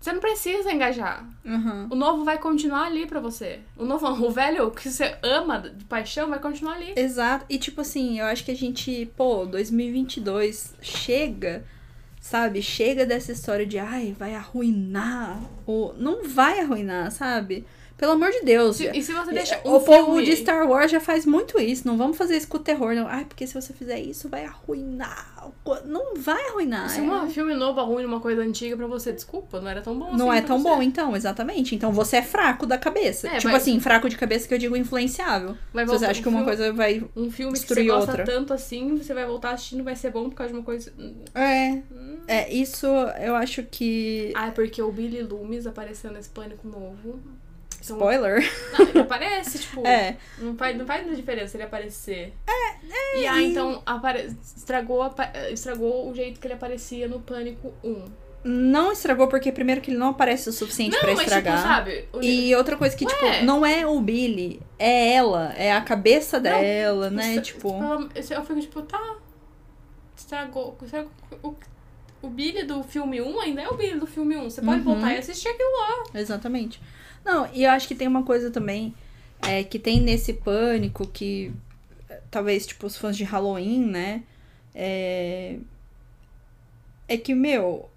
[0.00, 1.28] Você não precisa engajar.
[1.44, 1.88] Uhum.
[1.90, 3.60] O novo vai continuar ali pra você.
[3.76, 6.92] O novo, o velho que você ama de paixão vai continuar ali.
[6.96, 7.44] Exato.
[7.48, 11.64] E tipo assim, eu acho que a gente, pô, 2022 chega,
[12.20, 12.62] sabe?
[12.62, 15.40] Chega dessa história de, ai, vai arruinar.
[15.66, 17.66] Ou não vai arruinar, sabe?
[17.98, 18.76] Pelo amor de Deus.
[18.76, 21.60] Se- e se você deixa o um povo filme- de Star Wars já faz muito
[21.60, 21.86] isso.
[21.86, 23.08] Não vamos fazer isso com o terror, não.
[23.08, 25.50] Ai, porque se você fizer isso, vai arruinar.
[25.84, 26.88] Não vai arruinar.
[26.88, 29.98] Se é- um filme novo arruina uma coisa antiga pra você, desculpa, não era tão
[29.98, 30.16] bom assim.
[30.16, 30.68] Não é pra tão você.
[30.68, 31.74] bom, então, exatamente.
[31.74, 33.26] Então você é fraco da cabeça.
[33.26, 35.56] É, tipo vai- assim, fraco de cabeça que eu digo influenciável.
[35.74, 37.04] Vai Se você acha que um uma filme- coisa vai.
[37.16, 38.24] Um filme que você gosta outra.
[38.24, 40.92] tanto assim, você vai voltar assistindo, vai ser bom por causa de uma coisa.
[41.34, 41.82] É.
[42.28, 42.86] É, isso
[43.20, 44.32] eu acho que.
[44.36, 47.18] Ah, é porque o Billy Loomis apareceu nesse pânico novo.
[47.94, 48.52] Spoiler.
[48.78, 49.82] Não, ele aparece, tipo.
[49.86, 50.16] É.
[50.38, 52.32] Não faz, não faz diferença ele aparecer.
[52.46, 54.34] É, E aí, então, apare...
[54.56, 55.02] estragou,
[55.50, 58.04] estragou o jeito que ele aparecia no Pânico 1.
[58.44, 61.56] Não estragou porque, primeiro, que ele não aparece o suficiente pra mas estragar.
[61.56, 62.08] tipo, sabe?
[62.12, 62.22] O...
[62.22, 63.10] E outra coisa que, Ué.
[63.12, 67.32] tipo, não é o Billy, é ela, é a cabeça dela, né?
[67.32, 67.74] Isso- Tipo.
[68.30, 69.16] Eu fico tipo, tá.
[70.16, 70.76] Estragou.
[70.82, 71.10] estragou
[71.42, 71.54] o,
[72.22, 74.50] o Billy do filme 1 ainda é o Billy do filme 1.
[74.50, 74.94] Você pode Uhum.
[74.94, 76.04] voltar e assistir aquilo lá.
[76.20, 76.80] Exatamente.
[77.28, 78.94] Não, e eu acho que tem uma coisa também
[79.46, 81.52] é, que tem nesse pânico que
[82.08, 84.22] é, talvez, tipo, os fãs de Halloween, né?
[84.74, 85.58] É,
[87.06, 87.90] é que, meu,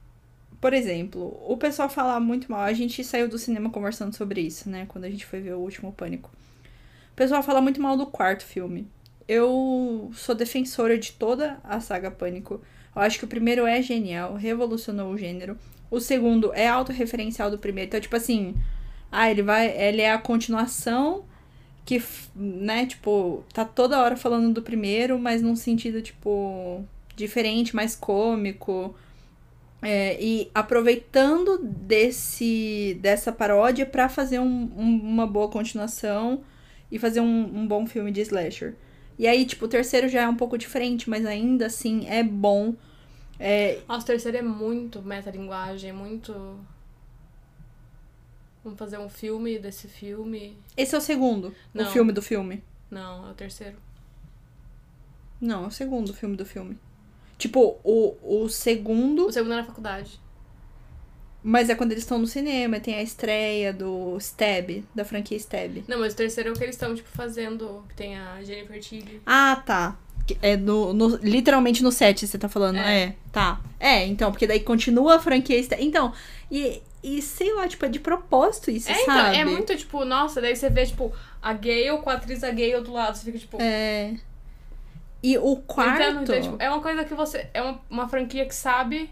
[0.59, 2.59] por exemplo, o pessoal fala muito mal.
[2.59, 4.85] A gente saiu do cinema conversando sobre isso, né?
[4.89, 6.29] Quando a gente foi ver o último pânico.
[7.13, 8.85] O pessoal fala muito mal do quarto filme.
[9.27, 12.61] eu sou defensora de toda a saga Pânico.
[12.93, 15.57] Eu acho que o primeiro é genial, revolucionou o gênero.
[15.89, 17.87] O segundo é autorreferencial do primeiro.
[17.87, 18.55] Então, tipo assim,
[19.11, 19.67] ah, ele vai.
[19.69, 21.25] Ele é a continuação
[21.85, 22.01] que,
[22.35, 26.83] né, tipo, tá toda hora falando do primeiro, mas num sentido, tipo,
[27.15, 28.95] diferente, mais cômico.
[29.83, 36.43] É, e aproveitando desse dessa paródia para fazer um, um, uma boa continuação
[36.91, 38.75] e fazer um, um, bom filme de slasher.
[39.17, 42.75] E aí, tipo, o terceiro já é um pouco diferente, mas ainda assim é bom.
[43.39, 43.79] É...
[43.87, 46.59] Nossa, o terceiro é muito metalinguagem, é muito.
[48.63, 50.57] Vamos fazer um filme desse filme.
[50.77, 51.53] Esse é o segundo?
[51.73, 51.85] Não.
[51.85, 52.63] O filme do filme?
[52.89, 53.77] Não, é o terceiro.
[55.39, 56.77] Não, é o segundo filme do filme.
[57.37, 59.25] Tipo, o, o segundo.
[59.25, 60.19] O segundo é na faculdade.
[61.43, 65.83] Mas é quando eles estão no cinema, tem a estreia do Stab, da franquia Stab.
[65.87, 67.83] Não, mas o terceiro é o que eles estão, tipo, fazendo.
[67.89, 69.21] Que tem a Jennifer Tilly.
[69.25, 69.97] Ah, tá.
[70.41, 72.77] É no, no, literalmente no set, você tá falando.
[72.77, 73.03] É.
[73.03, 73.15] é.
[73.31, 73.61] tá.
[73.79, 75.59] É, então, porque daí continua a franquia.
[75.79, 76.13] Então,
[76.51, 79.37] e, e sei lá, tipo, é de propósito isso, é, sabe?
[79.37, 82.49] Então, é muito, tipo, nossa, daí você vê, tipo, a Gale com a atriz a
[82.49, 83.57] Gale do lado, você fica, tipo...
[83.59, 84.15] É...
[85.23, 86.01] E o quarto.
[86.01, 87.47] Entendo, então, tipo, é uma coisa que você.
[87.53, 89.09] É uma, uma franquia que sabe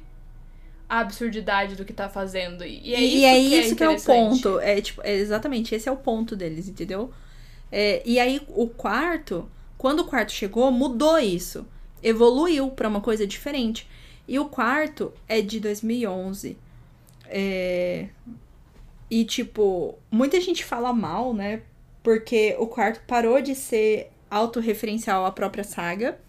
[0.89, 2.65] a absurdidade do que tá fazendo.
[2.65, 4.59] E é isso, e é que, isso é que é o ponto.
[4.59, 7.13] É, tipo, é exatamente, esse é o ponto deles, entendeu?
[7.71, 11.65] É, e aí, o quarto, quando o quarto chegou, mudou isso.
[12.03, 13.87] Evoluiu para uma coisa diferente.
[14.27, 16.57] E o quarto é de 2011.
[17.25, 18.09] É...
[19.09, 21.61] E, tipo, muita gente fala mal, né?
[22.03, 26.19] Porque o quarto parou de ser autorreferencial à própria saga.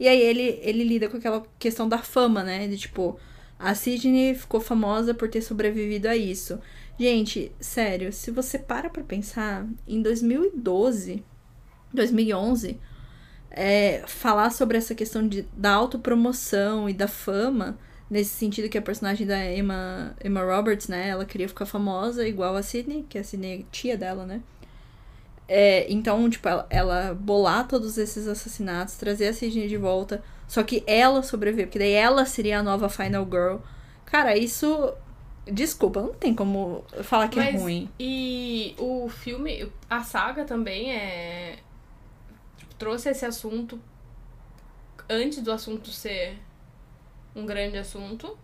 [0.00, 2.66] E aí ele, ele lida com aquela questão da fama, né?
[2.66, 3.16] De tipo,
[3.56, 6.58] a Sidney ficou famosa por ter sobrevivido a isso.
[6.98, 11.22] Gente, sério, se você para pra pensar, em 2012,
[11.94, 12.78] 2011,
[13.50, 17.78] é, falar sobre essa questão de, da autopromoção e da fama,
[18.10, 22.56] nesse sentido que a personagem da Emma, Emma Roberts, né, ela queria ficar famosa igual
[22.56, 24.40] a Sidney, que a Sidney é tia dela, né?
[25.48, 30.62] É, então, tipo, ela, ela, bolar todos esses assassinatos, trazer a Sidney de volta, só
[30.62, 33.56] que ela sobreviver, porque daí ela seria a nova Final Girl.
[34.04, 34.92] Cara, isso.
[35.50, 37.88] Desculpa, não tem como falar que é Mas, é ruim.
[37.98, 41.58] E o filme, a saga também é.
[42.78, 43.80] Trouxe esse assunto
[45.08, 46.38] antes do assunto ser
[47.34, 48.38] um grande assunto.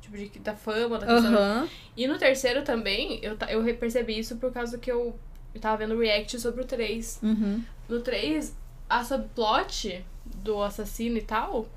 [0.00, 1.06] Tipo, de, da fama, da.
[1.06, 1.68] Uhum.
[1.96, 5.18] E no terceiro também, eu, eu percebi isso por causa que eu
[5.54, 7.20] eu tava vendo react sobre o 3.
[7.22, 7.62] Uhum.
[7.88, 8.54] No 3,
[8.88, 11.68] a subplot do assassino e tal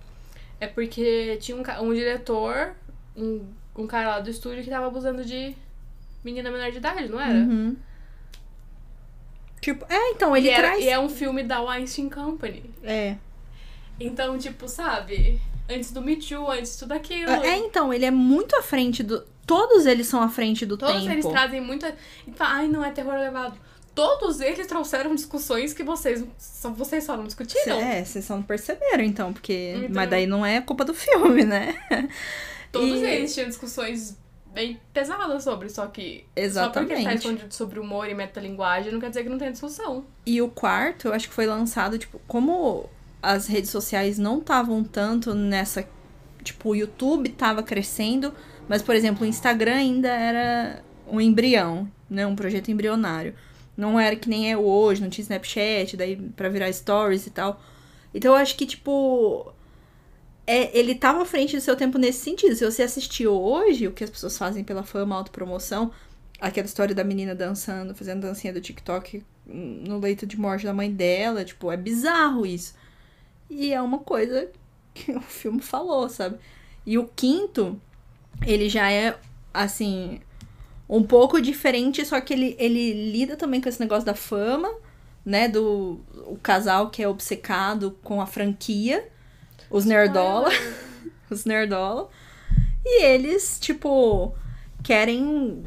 [0.59, 2.75] é porque tinha um, um diretor,
[3.17, 5.55] um, um cara lá do estúdio que tava abusando de
[6.23, 7.39] menina menor de idade, não era?
[7.39, 7.75] Uhum.
[9.63, 10.73] Tipo, é, então, ele e traz...
[10.73, 12.69] Era, e é um filme da Weinstein Company.
[12.83, 13.15] É.
[13.97, 15.39] Então, tipo, sabe?
[15.69, 17.31] Antes do Me Too, antes de tudo aquilo.
[17.31, 19.23] É, então, ele é muito à frente do...
[19.47, 21.07] Todos eles são à frente do Todos tempo.
[21.07, 21.95] Todos eles trazem muita.
[22.39, 23.57] Ai, não é terror elevado.
[23.95, 27.79] Todos eles trouxeram discussões que vocês só, vocês só não discutiram.
[27.79, 29.75] É, vocês só não perceberam, então, porque.
[29.77, 29.91] Então...
[29.91, 31.77] Mas daí não é culpa do filme, né?
[32.71, 33.05] Todos e...
[33.05, 34.17] eles tinham discussões
[34.53, 36.25] bem pesadas sobre, só que.
[36.35, 36.73] Exatamente.
[36.73, 40.05] Só porque tá escondido sobre humor e metalinguagem não quer dizer que não tem discussão.
[40.25, 42.89] E o quarto, eu acho que foi lançado, tipo, como
[43.21, 45.87] as redes sociais não estavam tanto nessa.
[46.43, 48.33] Tipo, o YouTube tava crescendo
[48.67, 52.25] mas, por exemplo, o Instagram ainda era um embrião, né?
[52.25, 53.35] Um projeto embrionário.
[53.75, 57.61] Não era que nem é hoje, não tinha Snapchat, daí para virar stories e tal.
[58.13, 59.52] Então eu acho que, tipo.
[60.45, 62.55] É, ele tava à frente do seu tempo nesse sentido.
[62.55, 65.91] Se você assistir hoje, o que as pessoas fazem pela fama, autopromoção,
[66.39, 70.91] aquela história da menina dançando, fazendo dancinha do TikTok no leito de morte da mãe
[70.91, 72.75] dela, tipo, é bizarro isso.
[73.49, 74.49] E é uma coisa
[74.93, 76.37] que o filme falou, sabe?
[76.85, 77.79] E o quinto,
[78.45, 79.17] ele já é,
[79.53, 80.19] assim,
[80.89, 84.69] um pouco diferente, só que ele, ele lida também com esse negócio da fama,
[85.25, 85.47] né?
[85.47, 89.07] Do o casal que é obcecado com a franquia,
[89.73, 90.49] os nerdola,
[91.29, 92.07] os nerdola.
[92.85, 94.35] E eles, tipo,
[94.83, 95.63] querem,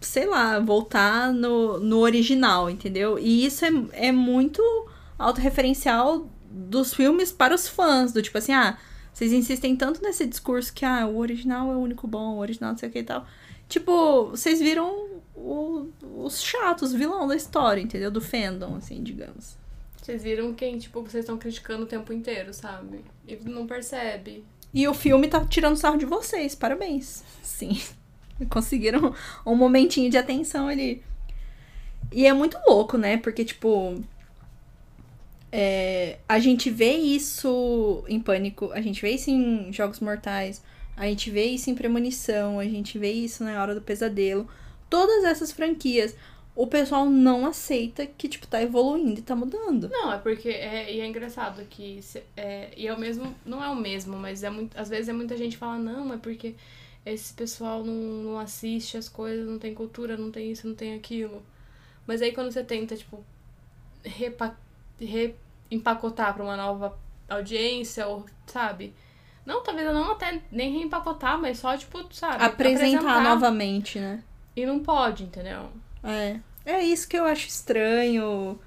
[0.00, 3.16] sei lá, voltar no, no original, entendeu?
[3.18, 4.60] E isso é, é muito
[5.16, 8.76] autorreferencial dos filmes para os fãs, do tipo assim, ah,
[9.12, 12.72] vocês insistem tanto nesse discurso que, ah, o original é o único bom, o original
[12.72, 13.24] não sei o que e tal.
[13.68, 18.10] Tipo, vocês viram o, os chatos, vilão da história, entendeu?
[18.10, 19.56] Do fandom, assim, digamos.
[20.04, 23.02] Vocês viram quem, tipo, vocês estão criticando o tempo inteiro, sabe?
[23.26, 24.44] E não percebe.
[24.74, 27.24] E o filme tá tirando sarro de vocês, parabéns.
[27.42, 27.80] Sim.
[28.50, 29.14] Conseguiram
[29.46, 31.02] um momentinho de atenção ali.
[32.12, 33.16] E é muito louco, né?
[33.16, 33.98] Porque, tipo.
[35.50, 40.62] É, a gente vê isso em Pânico, a gente vê isso em Jogos Mortais,
[40.98, 44.46] a gente vê isso em Premonição, a gente vê isso na Hora do Pesadelo.
[44.90, 46.14] Todas essas franquias,
[46.56, 49.88] o pessoal não aceita que, tipo, tá evoluindo e tá mudando.
[49.88, 51.98] Não, é porque é, e é engraçado que
[52.36, 55.12] é, e é o mesmo, não é o mesmo, mas é muito, às vezes é
[55.12, 56.54] muita gente fala, não, é porque
[57.04, 60.94] esse pessoal não, não assiste as coisas, não tem cultura, não tem isso, não tem
[60.94, 61.42] aquilo.
[62.06, 63.24] Mas aí quando você tenta, tipo,
[64.04, 64.56] repa,
[65.00, 65.34] re,
[65.70, 66.96] empacotar pra uma nova
[67.28, 68.94] audiência, ou, sabe?
[69.44, 72.44] Não, talvez não até nem reempacotar, mas só, tipo, sabe?
[72.44, 74.22] Apresentar novamente, né?
[74.54, 75.68] E não pode, entendeu?
[76.04, 76.40] É.
[76.64, 78.58] É isso que eu acho estranho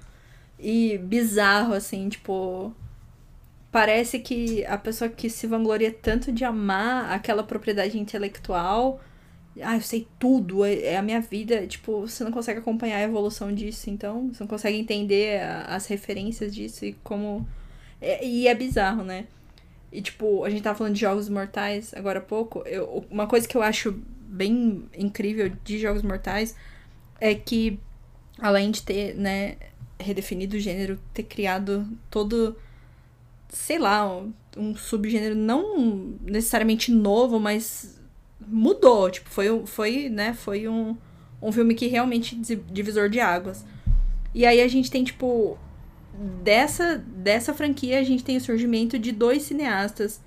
[0.58, 2.74] e bizarro, assim, tipo.
[3.70, 9.00] Parece que a pessoa que se vangloria tanto de amar aquela propriedade intelectual.
[9.62, 11.66] Ah, eu sei tudo, é é a minha vida.
[11.66, 14.28] Tipo, você não consegue acompanhar a evolução disso, então.
[14.32, 17.46] Você não consegue entender as referências disso e como.
[18.00, 19.26] é- e é bizarro, né?
[19.92, 22.62] E, tipo, a gente tava falando de Jogos Mortais agora há pouco.
[22.66, 23.92] Eu, uma coisa que eu acho
[24.28, 26.54] bem incrível de Jogos Mortais
[27.20, 27.78] é que,
[28.38, 29.56] além de ter, né,
[29.98, 32.56] redefinido o gênero, ter criado todo,
[33.48, 34.08] sei lá,
[34.56, 38.00] um, subgênero não necessariamente novo, mas
[38.46, 39.10] mudou.
[39.10, 40.96] Tipo, foi, foi né, foi um,
[41.42, 43.64] um filme que realmente di- divisor de águas.
[44.34, 45.58] E aí a gente tem, tipo,
[46.42, 50.20] dessa, dessa franquia, a gente tem o surgimento de dois cineastas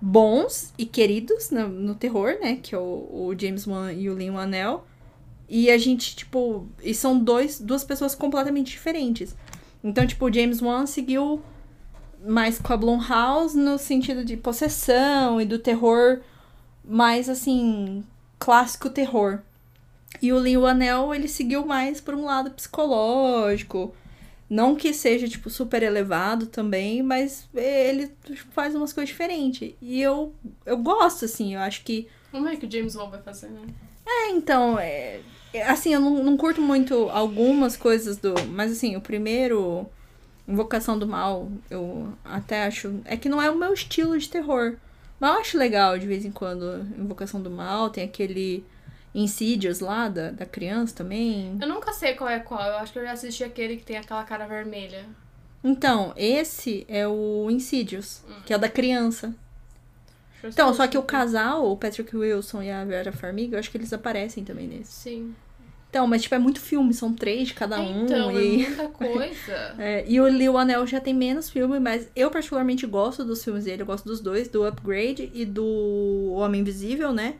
[0.00, 2.58] bons e queridos no, no terror, né?
[2.62, 4.86] Que é o, o James Wan e o Lin Anel.
[5.48, 6.66] E a gente, tipo.
[6.82, 9.34] E são dois, duas pessoas completamente diferentes.
[9.82, 11.42] Então, tipo, o James Wan seguiu
[12.24, 16.20] mais com a Blumhouse no sentido de possessão e do terror
[16.84, 18.04] mais, assim,
[18.38, 19.40] clássico terror.
[20.20, 23.94] E o Lin Anel, ele seguiu mais por um lado psicológico.
[24.50, 28.10] Não que seja, tipo, super elevado também, mas ele
[28.50, 29.74] faz umas coisas diferentes.
[29.80, 30.34] E eu,
[30.64, 33.48] eu gosto, assim, eu acho que Vamos ver o que o James Wan vai fazer,
[33.48, 33.62] né?
[34.06, 35.22] é, então, é, é,
[35.66, 38.34] assim, eu não, não curto muito algumas coisas do.
[38.48, 39.86] Mas assim, o primeiro,
[40.46, 43.00] Invocação do Mal, eu até acho.
[43.04, 44.76] É que não é o meu estilo de terror.
[45.20, 46.86] Mas eu acho legal de vez em quando.
[46.98, 48.64] Invocação do Mal, tem aquele
[49.14, 51.56] Insidious lá da, da criança também.
[51.60, 52.64] Eu nunca sei qual é qual.
[52.64, 55.04] Eu acho que eu já assisti aquele que tem aquela cara vermelha.
[55.62, 59.34] Então, esse é o Insidious, que é o da criança.
[60.44, 63.76] Então, só- que o casal, o Patrick Wilson e a Vera Farmiga, eu acho que
[63.76, 64.92] eles aparecem também nesse.
[64.92, 65.34] Sim.
[65.90, 68.04] Então, mas tipo, é muito filme, são três de cada um.
[68.04, 68.64] Então, e...
[68.64, 69.74] é muita coisa.
[69.78, 73.64] É, e o Lil Anel já tem menos filme, mas eu particularmente gosto dos filmes
[73.64, 73.82] dele.
[73.82, 77.36] Eu gosto dos dois, do Upgrade e do Homem Invisível, né?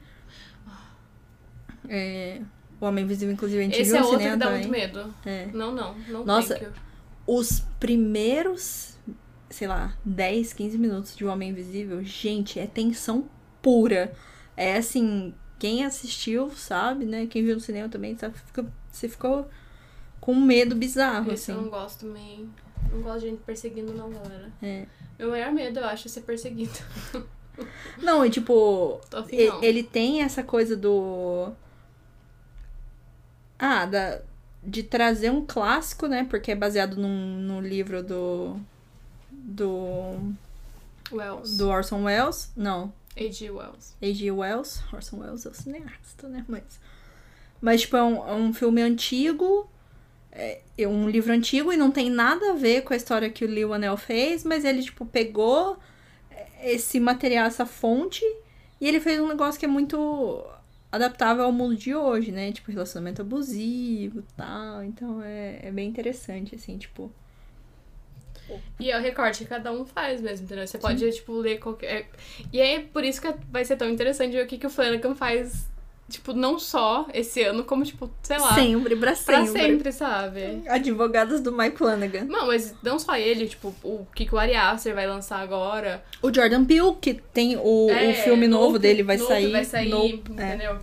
[1.88, 2.40] É,
[2.80, 4.61] o Homem Invisível, inclusive, a gente Esse viu é outro cinema que dá também.
[4.62, 5.14] muito medo.
[5.24, 5.46] É.
[5.53, 5.94] Não, não.
[6.09, 6.72] Não Nossa.
[7.26, 8.96] Os primeiros,
[9.51, 13.28] sei lá, 10, 15 minutos de O Homem Invisível, gente, é tensão
[13.62, 14.12] pura.
[14.57, 17.26] É assim, quem assistiu sabe, né?
[17.26, 19.49] Quem viu no cinema também sabe, fica, você ficou
[20.20, 21.53] com um medo bizarro, assim.
[21.53, 22.49] eu não gosto também.
[22.92, 24.51] Não gosto de gente perseguindo, não, galera.
[24.62, 24.86] É.
[25.18, 26.78] Meu maior medo, eu acho, é ser perseguido.
[28.01, 29.62] Não, e tipo, afim, não.
[29.62, 31.51] Ele tem essa coisa do.
[33.59, 34.20] Ah, da...
[34.62, 36.24] de trazer um clássico, né?
[36.30, 38.61] Porque é baseado num, no livro do.
[39.49, 40.34] Do.
[41.11, 41.57] Wells.
[41.57, 42.51] Do Orson Welles.
[42.57, 43.51] Não, A.G.
[43.51, 43.94] Wells.
[44.03, 44.30] A.G.
[44.30, 44.82] Wells.
[44.92, 46.44] Orson Welles é o cineasta, né?
[46.46, 46.80] Mas.
[47.61, 49.68] Mas, tipo, é um, é um filme antigo.
[50.30, 53.44] É é um livro antigo e não tem nada a ver com a história que
[53.44, 55.76] o Lil Anel fez, mas ele, tipo, pegou
[56.62, 58.24] esse material, essa fonte,
[58.80, 60.44] e ele fez um negócio que é muito
[60.90, 62.53] adaptável ao mundo de hoje, né?
[62.53, 64.84] Tipo, relacionamento abusivo e tal.
[64.84, 67.11] Então é, é bem interessante, assim, tipo.
[68.80, 70.66] E é o recorte que cada um faz mesmo, entendeu?
[70.66, 71.86] Você pode, tipo, ler qualquer.
[71.86, 72.07] é-
[72.53, 75.14] E aí, por isso que vai ser tão interessante ver o que, que o Flanagan
[75.14, 75.68] faz,
[76.09, 78.55] tipo, não só esse ano, como, tipo, sei lá.
[78.55, 79.61] Sempre, pra pra sempre.
[79.62, 80.62] sempre, sabe?
[80.68, 82.24] Advogados do Mike Flanagan.
[82.24, 86.03] Não, mas não só ele, tipo, o que, o Ari Aster vai lançar agora.
[86.22, 89.53] O Jordan Peele, que tem o, É, o filme novo Nope, dele, vai Nope sair.
[89.53, 90.07] Vai sair, é.
[90.14, 90.78] entendeu?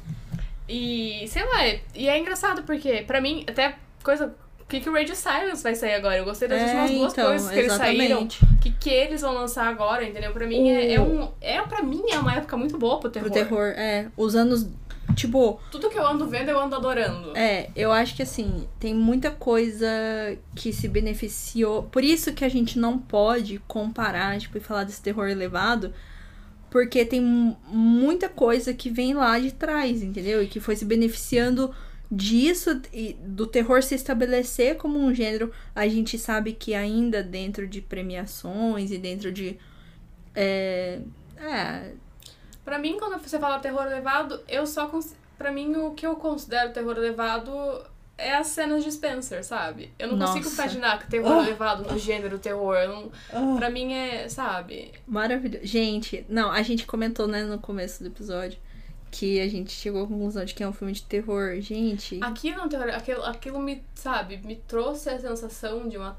[0.68, 4.36] E, sei lá, e é engraçado porque, pra mim, até coisa.
[4.66, 6.18] O que, que o Radio Silence vai sair agora?
[6.18, 8.03] Eu gostei das É, últimas duas então, coisas que eles saíram.
[8.05, 8.43] exatamente.
[8.43, 10.32] O que, que eles vão lançar agora, entendeu?
[10.34, 11.30] Pra mim é, é um.
[11.39, 13.30] É, pra mim é uma época muito boa pro terror.
[13.30, 14.07] Pro terror, é.
[14.18, 14.68] Os anos.
[15.16, 17.38] Tipo, Tudo que eu ando vendo, eu ando adorando.
[17.38, 19.88] é, eu acho que assim, tem muita coisa
[20.55, 21.84] que se beneficiou.
[21.84, 25.93] Por isso que a gente não pode comparar, tipo, e falar desse terror elevado.
[26.72, 30.41] Porque tem mu- muita coisa que vem lá de trás, entendeu?
[30.43, 31.74] E que foi se beneficiando
[32.16, 37.68] disso e do terror se estabelecer como um gênero, a gente sabe que ainda dentro
[37.68, 39.57] de premiações e dentro de.
[40.34, 40.99] É,
[41.38, 41.91] é,
[42.63, 44.88] Pra mim, quando você fala terror elevado, eu só.
[44.88, 47.51] cons- Pra mim, o que eu considero terror elevado
[48.18, 49.91] é as cenas de Spencer, sabe?
[49.99, 50.61] Eu não consigo Nossa.
[50.63, 51.41] imaginar que terror Oh.
[51.41, 52.78] elevado no gênero terror.
[52.88, 53.11] Não...
[53.34, 54.93] ah, Pra mim é, sabe?
[55.05, 55.66] maravilhoso.
[55.66, 58.57] Gente, não, a gente comentou, né, no começo do episódio
[59.18, 61.55] que a gente chegou à conclusão de que é um filme de terror.
[61.61, 62.20] Gente.
[62.22, 66.18] Aquilo, não terror, aquilo, aquilo me, sabe, me trouxe a sensação de uma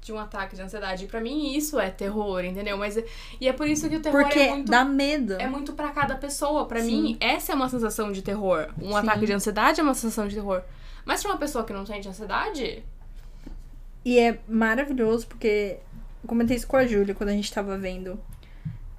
[0.00, 1.04] de um ataque de ansiedade.
[1.04, 2.76] E pra mim isso é terror, entendeu?
[2.76, 3.04] Mas é-
[3.40, 5.34] e é por isso que o terror porque é muito dá medo.
[5.34, 6.66] é muito pra cada pessoa.
[6.66, 7.02] Pra Sim.
[7.02, 8.68] mim, essa é uma sensação de terror.
[8.80, 8.94] Um Sim.
[8.96, 10.60] ataque de ansiedade é uma sensação de terror.
[11.04, 12.82] Mas pra uma pessoa que não sente ansiedade,
[14.04, 15.76] E é maravilhoso porque
[16.24, 18.18] eu comentei isso com a Júlia quando a gente tava vendo.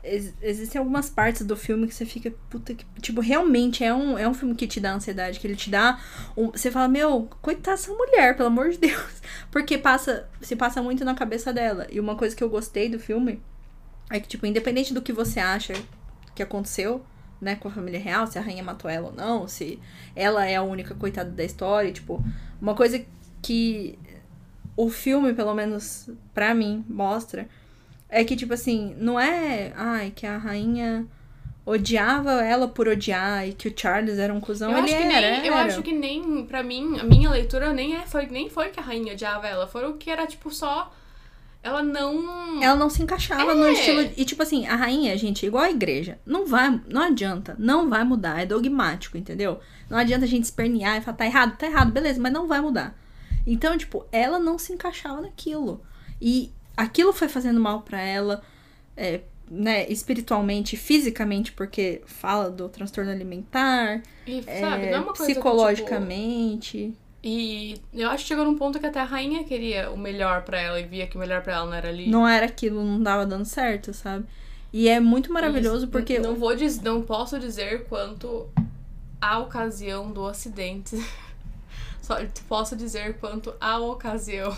[0.04, 2.86] Ex- existem algumas partes do filme que você fica, puta que.
[3.01, 5.99] Tipo, realmente é um, é um filme que te dá ansiedade, que ele te dá.
[6.36, 9.22] Um, você fala, meu, coitada dessa mulher, pelo amor de Deus.
[9.49, 11.88] Porque passa, se passa muito na cabeça dela.
[11.89, 13.41] E uma coisa que eu gostei do filme
[14.10, 15.74] é que, tipo, independente do que você acha
[16.36, 17.06] que aconteceu,
[17.39, 19.80] né, com a família real, se a rainha matou ela ou não, se
[20.16, 22.24] ela é a única coitada da história, tipo,
[22.62, 23.04] uma coisa
[23.41, 23.97] que
[24.76, 27.47] o filme, pelo menos pra mim, mostra
[28.20, 31.05] é que, tipo assim, não é, ai, que a rainha
[31.66, 34.72] odiava ela por odiar e que o Charles era um cuzão.
[34.72, 35.66] eu ele acho que era, nem, eu era.
[35.66, 38.84] acho que nem pra mim, a minha leitura nem é foi nem foi que a
[38.84, 40.91] rainha odiava ela, foi o que era tipo só
[41.64, 43.72] ela não Ela não se encaixava no É.
[43.72, 44.01] estilo.
[44.18, 48.03] E, tipo assim, a rainha, gente, igual a igreja, não vai, não adianta, não vai
[48.03, 48.41] mudar.
[48.41, 49.61] É dogmático, entendeu?
[49.89, 52.59] Não adianta a gente espernear e falar, tá errado, tá errado, beleza, mas não vai
[52.59, 52.93] mudar.
[53.47, 55.82] Então, tipo, ela não se encaixava naquilo.
[56.22, 58.41] E aquilo foi fazendo mal pra ela,
[58.95, 65.13] é, né, espiritualmente, fisicamente, porque fala do transtorno alimentar, e, é, sabe, não é uma
[65.13, 66.93] coisa que, tipo, psicologicamente.
[67.24, 70.59] e eu acho que chegou num ponto que até a rainha queria o melhor pra
[70.59, 72.09] ela e via que o melhor pra ela não era ali.
[72.09, 74.26] Não era aquilo, não tava dando certo, sabe?
[74.71, 78.47] E é muito maravilhoso Isso, porque não vou diz, não posso dizer quanto
[79.21, 80.97] a ocasião do acidente.
[82.01, 82.17] Só
[82.49, 84.51] posso dizer quanto a ocasião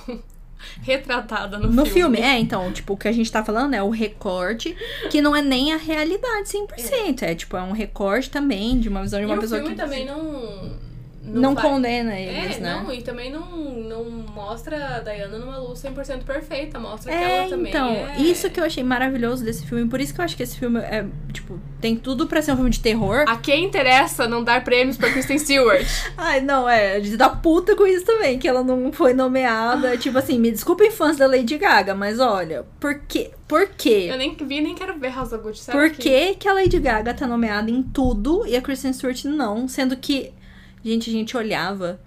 [0.82, 3.90] retratada no, No filme, é, então, tipo, o que a gente tá falando é o
[3.90, 4.76] recorte,
[5.10, 7.24] que não é nem a realidade 100%.
[7.24, 9.76] É, tipo, é um recorte também de uma visão de E uma o pessoa filme
[9.76, 10.85] que também não
[11.26, 12.74] não, vai- condena eles, É, né?
[12.84, 17.38] não, e também não, não mostra a Diana numa luz 100% perfeita, mostra que É,
[17.40, 18.18] ela também então, é...
[18.22, 20.80] isso que eu achei maravilhoso desse filme, por isso que eu acho que esse filme
[20.80, 23.26] é, tipo, tem tudo pra ser um filme de terror.
[23.28, 25.86] A quem interessa não dar prêmios pra Kristen Stewart?
[26.18, 29.98] Ai, não, é, de dar puta com isso também, que ela não foi nomeada.
[29.98, 33.32] Tipo assim, me desculpem fãs da Lady Gaga, mas olha, por quê?
[33.48, 34.08] Por quê?
[34.10, 35.78] Eu nem vi, nem quero ver House of Gucci, sabe?
[35.78, 39.24] Por que- que, que a Lady Gaga tá nomeada em tudo e a Kristen Stewart
[39.26, 39.68] não?
[39.68, 40.32] Sendo que,
[40.90, 42.00] gente, a gente olhava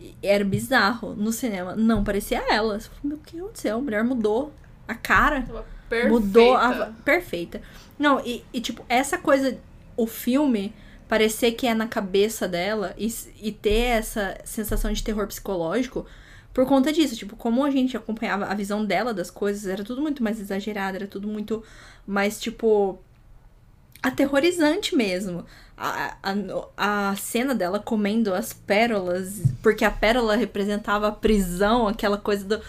[0.00, 1.76] e era bizarro no cinema.
[1.76, 2.78] Não parecia ela.
[2.78, 3.76] Você falou, Meu, o que aconteceu?
[3.76, 4.52] A mulher mudou
[4.86, 5.46] a cara.
[5.88, 6.08] Perfeita.
[6.08, 6.92] Mudou a.
[7.04, 7.62] Perfeita.
[7.98, 9.58] Não, e, e, tipo, essa coisa,
[9.96, 10.74] o filme
[11.08, 13.06] parecer que é na cabeça dela e,
[13.40, 16.06] e ter essa sensação de terror psicológico
[16.54, 17.14] por conta disso.
[17.14, 20.96] Tipo, como a gente acompanhava a visão dela das coisas, era tudo muito mais exagerado,
[20.96, 21.62] era tudo muito
[22.06, 22.98] mais, tipo.
[24.02, 25.44] Aterrorizante mesmo.
[25.84, 32.16] A, a, a cena dela comendo as pérolas, porque a pérola representava a prisão, aquela
[32.16, 32.62] coisa do,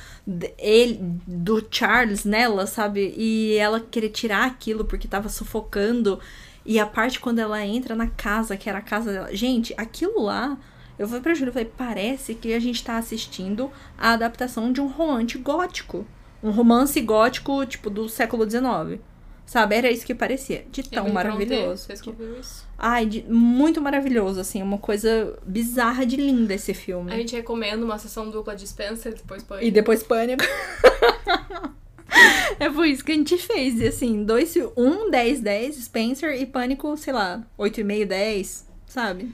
[0.58, 3.14] ele, do Charles nela, sabe?
[3.16, 6.20] E ela querer tirar aquilo porque tava sufocando.
[6.66, 9.36] E a parte quando ela entra na casa, que era a casa dela.
[9.36, 10.58] Gente, aquilo lá.
[10.98, 14.80] Eu falei pra Júlia, eu falei, parece que a gente tá assistindo a adaptação de
[14.80, 16.06] um romance gótico.
[16.42, 19.02] Um romance gótico, tipo, do século XIX.
[19.46, 19.76] Sabe?
[19.76, 20.66] Era isso que parecia.
[20.72, 21.84] De tão maravilhoso.
[21.84, 22.02] Vocês
[22.40, 22.63] isso?
[22.78, 24.62] Ai, de- muito maravilhoso, assim.
[24.62, 27.12] Uma coisa bizarra de linda esse filme.
[27.14, 29.66] A gente recomenda uma sessão dupla de Spencer, depois põe.
[29.66, 30.44] E depois pânico.
[32.60, 33.80] é por isso que a gente fez.
[33.80, 39.34] E assim, dois, um 10, 10, Spencer e pânico, sei lá, 8,5, 10, sabe?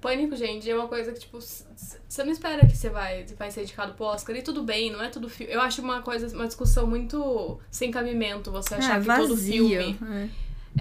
[0.00, 3.62] Pânico, gente, é uma coisa que, tipo, você não espera que você vai, vai ser
[3.62, 4.36] indicado pro Oscar.
[4.36, 5.52] E tudo bem, não é tudo filme.
[5.52, 9.74] Eu acho uma coisa, uma discussão muito sem cabimento você achar Ah, que todo filme
[9.74, 10.28] é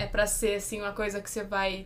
[0.07, 1.85] pra ser, assim, uma coisa que você vai.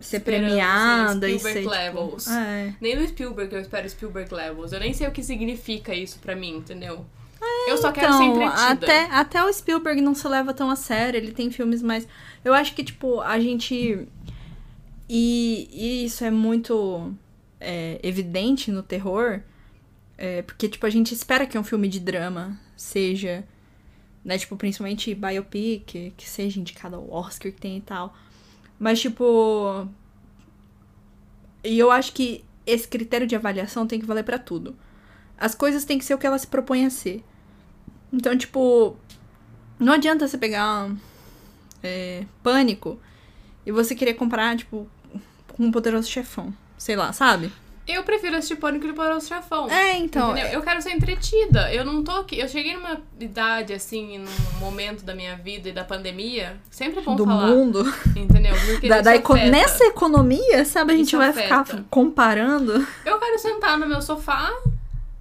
[0.00, 1.48] Ser premiada assim, e ser.
[1.50, 2.28] Spielberg Tipo, levels.
[2.28, 2.74] é.
[2.80, 4.72] Nem no Spielberg eu espero Spielberg levels.
[4.72, 7.04] Eu nem sei o que significa isso pra mim, entendeu?
[7.68, 8.70] eu só quero ser Então, entretida.
[8.72, 12.06] até, até o Spielberg não se leva tão a sério, ele tem filmes mais.
[12.44, 14.06] Eu acho que, tipo, a gente.
[15.08, 17.14] E, e isso é muito
[17.60, 19.40] é, evidente no terror,
[20.16, 23.44] é, porque, tipo, a gente espera que um filme de drama seja.
[24.24, 28.16] Né, tipo, principalmente biopic, que seja indicado ao Oscar que tem e tal.
[28.78, 29.86] Mas, tipo.
[31.62, 34.76] E eu acho que esse critério de avaliação tem que valer pra tudo.
[35.36, 37.22] As coisas têm que ser o que elas se propõem a ser.
[38.12, 38.96] Então, tipo,
[39.78, 40.90] não adianta você pegar
[41.82, 42.98] é, pânico
[43.66, 44.88] e você querer comparar, tipo,
[45.48, 46.54] com um poderoso chefão.
[46.78, 47.52] Sei lá, sabe?
[47.86, 49.68] Eu prefiro assistir Pânico do Poderoso Chefão.
[49.70, 50.30] É, então.
[50.32, 50.52] Entendeu?
[50.52, 51.70] Eu quero ser entretida.
[51.72, 52.38] Eu não tô aqui.
[52.38, 56.56] Eu cheguei numa idade, assim, num momento da minha vida e da pandemia.
[56.70, 57.46] Sempre é bom do falar.
[57.48, 57.84] mundo.
[58.16, 58.54] Entendeu?
[58.66, 59.50] Porque Da, da eco- afeta.
[59.50, 61.64] Nessa economia, sabe, a gente Isso vai afeta.
[61.64, 62.86] ficar comparando.
[63.04, 64.50] Eu quero sentar no meu sofá,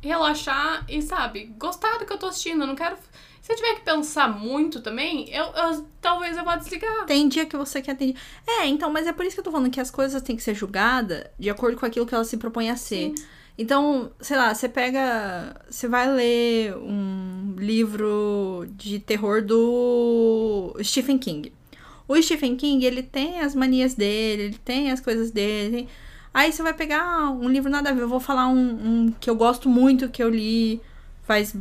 [0.01, 2.61] relaxar e, sabe, gostar do que eu tô assistindo.
[2.61, 2.95] Eu não quero.
[3.43, 7.05] Se eu tiver que pensar muito também, eu, eu- talvez eu vá desligar.
[7.05, 8.15] Tem dia que você quer ter.
[8.47, 10.41] É, então, mas é por isso que eu tô falando que as coisas têm que
[10.41, 13.13] ser julgadas de acordo com aquilo que elas se propõem a ser.
[13.57, 15.57] Então, sei lá, você pega.
[15.69, 21.51] Você vai ler um livro de terror do Stephen King.
[22.07, 25.89] O Stephen King, ele tem as manias dele, ele tem as coisas dele.
[26.33, 28.03] Aí você vai pegar um livro nada a ver.
[28.03, 28.57] Eu vou falar um,
[29.07, 30.81] um que eu gosto muito, que eu li
[31.23, 31.53] faz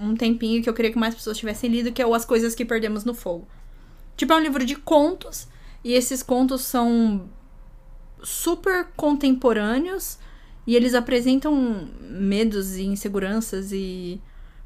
[0.00, 2.54] um tempinho, que eu queria que mais pessoas tivessem lido, que é o As Coisas
[2.54, 3.46] que Perdemos no Fogo.
[4.16, 5.48] Tipo, é um livro de contos,
[5.84, 7.28] e esses contos são
[8.22, 10.18] super contemporâneos,
[10.66, 14.20] e eles apresentam medos e inseguranças e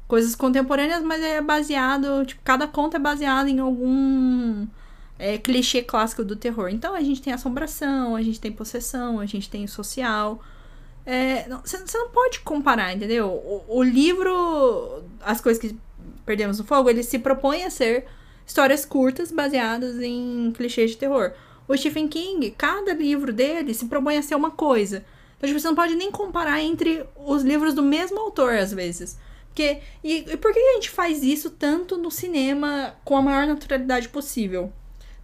[0.07, 4.67] coisas contemporâneas, mas é baseado, tipo, cada conto é baseado em algum
[5.17, 6.69] é, clichê clássico do terror.
[6.69, 10.43] Então a gente tem assombração, a gente tem possessão, a gente tem social.
[11.05, 13.27] É, não- Você não pode comparar, entendeu?
[13.27, 15.77] O, o livro As Coisas que
[16.25, 18.05] Perdemos no Fogo, ele se propõe a ser
[18.45, 21.33] histórias curtas baseadas em clichês de terror.
[21.67, 25.03] O Stephen King, cada livro dele se propõe a ser uma coisa.
[25.37, 29.17] Então, tipo, você não pode nem comparar entre os livros do mesmo autor, às vezes.
[29.47, 33.45] Porque, e, e por que a gente faz isso tanto no cinema com a maior
[33.45, 34.71] naturalidade possível?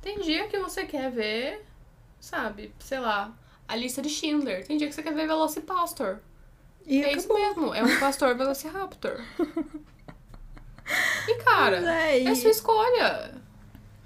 [0.02, 1.62] Tem dia que você quer ver,
[2.20, 3.34] sabe, sei lá,
[3.70, 4.66] a lista de Schindler.
[4.66, 6.18] Tem dia que você quer ver Velocipastor.
[6.86, 7.70] E é isso acabou.
[7.70, 9.22] mesmo, é um pastor Velociraptor.
[11.28, 13.36] E cara, Mas é, é sua escolha.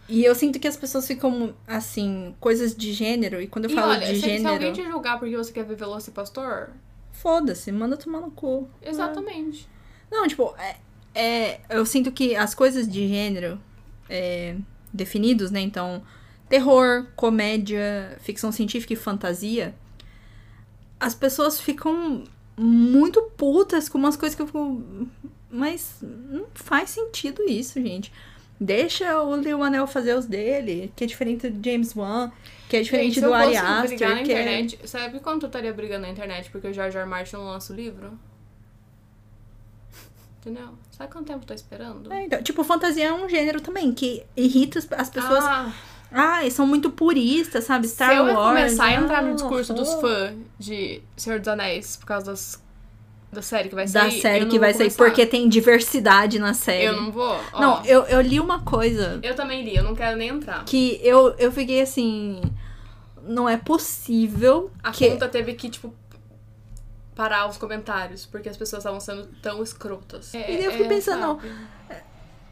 [0.09, 3.41] E eu sinto que as pessoas ficam, assim, coisas de gênero.
[3.41, 5.53] E quando eu E falo olha, de se, se gênero, alguém te julgar porque você
[5.53, 6.71] quer ver Velocipastor,
[7.13, 8.67] foda-se, manda tomar no cu.
[8.81, 9.65] exatamente.
[10.11, 10.75] Não, tipo, é,
[11.15, 13.57] é- eu sinto que as coisas de gênero
[14.09, 14.57] é,
[14.93, 15.61] definidos, né?
[15.61, 16.03] Então,
[16.53, 19.73] terror, comédia, ficção científica e fantasia,
[20.99, 22.25] as pessoas ficam
[22.55, 24.83] muito putas com umas coisas que eu fico.
[25.49, 28.13] Mas não faz sentido isso, gente.
[28.59, 32.31] Deixa o Lil Anel fazer os dele, que é diferente do James Wan,
[32.69, 34.41] que é diferente Gente, do eu Ari Aster, brigar na que é...
[34.41, 37.01] internet, sabe quanto eu estaria brigando na internet porque o George R.
[37.03, 37.09] R.
[37.09, 38.11] Martin não lança o livro?
[40.39, 40.69] Entendeu?
[40.91, 42.13] Sabe quanto tempo eu tô esperando?
[42.13, 45.43] É, então, tipo, fantasia é um gênero também que irrita as- as pessoas.
[45.43, 45.73] Ah,
[46.15, 47.87] Ai, são muito puristas, sabe?
[47.87, 48.47] Star se eu Wars.
[48.49, 52.63] começar a entrar ah, no discurso dos fãs de Senhor dos Anéis por causa das,
[53.31, 54.21] da série que vai Da sair.
[54.21, 56.85] série eu não que vai sair, porque tem diversidade na série.
[56.85, 57.35] Eu não vou.
[57.53, 60.63] Ó, Não, eu, eu li uma coisa eu também li, eu não quero nem entrar.
[60.65, 62.39] que eu, eu fiquei assim.
[63.25, 65.09] Não é possível A que.
[65.09, 65.91] conta teve que, tipo,
[67.15, 70.33] parar os comentários, porque as pessoas estavam sendo tão escrotas.
[70.35, 71.51] É, E daí eu fiquei pensando, sabe?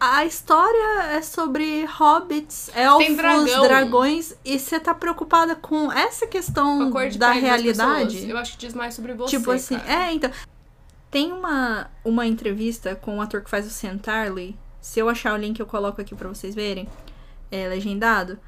[0.04, 3.62] A história é sobre hobbits, elfos, dragão.
[3.62, 8.28] dragões, e você tá preocupada com essa Com questão de da realidade?
[8.28, 9.38] eu acho que diz mais sobre você.
[9.38, 10.08] Tipo assim, cara.
[10.08, 10.32] é, então.
[11.12, 14.58] Tem uma, uma entrevista com o ator que faz o Centarley.
[14.82, 16.90] Se eu achar o link, eu coloco aqui pra vocês verem.
[17.52, 18.40] É legendado.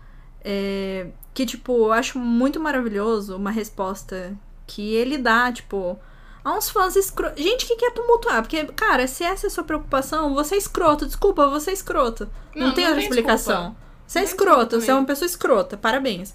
[0.44, 4.36] É, que, tipo, eu acho muito maravilhoso uma resposta
[4.66, 6.00] que ele dá, tipo,
[6.44, 7.42] a uns fãs escroto.
[7.42, 8.42] Gente que quer tumultuar.
[8.42, 11.06] Porque, cara, se essa é a sua preocupação, você é escroto.
[11.06, 12.30] Desculpa, você é escroto.
[12.56, 13.56] Não, Não, tem não outra tem explicação.
[13.56, 13.84] desculpa.
[14.06, 15.78] Você é escroto, você é uma pessoa escrota.
[15.78, 16.34] Parabéns.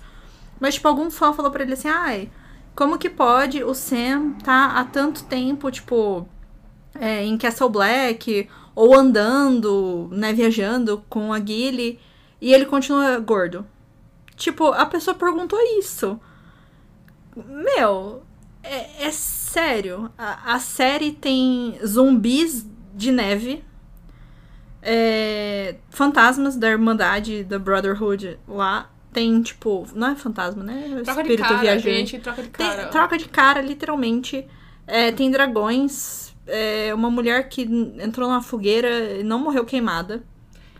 [0.58, 2.30] Mas, tipo, algum fã falou pra ele assim, ai,
[2.74, 6.26] como que pode o Sam tá há tanto tempo, tipo,
[6.94, 12.00] é, em Castle Black, ou andando, né, viajando com a Gilly,
[12.40, 13.66] e ele continua gordo?
[14.34, 16.18] Tipo, a pessoa perguntou isso.
[17.36, 18.22] Meu,
[18.62, 19.10] é, é
[19.48, 20.10] sério.
[20.18, 23.64] A, a série tem zumbis de neve.
[24.82, 28.90] é, fantasmas da Irmandade, da Brotherhood lá.
[29.12, 31.00] Tem, tipo, não é fantasma, né?
[31.04, 31.96] Troca de Espírito cara, viajante.
[31.96, 32.86] gente, troca de Tem- cara.
[32.88, 34.46] troca de cara, literalmente.
[34.86, 36.28] É, tem dragões.
[36.46, 37.62] é, uma mulher que
[38.02, 40.22] entrou numa fogueira e não morreu queimada.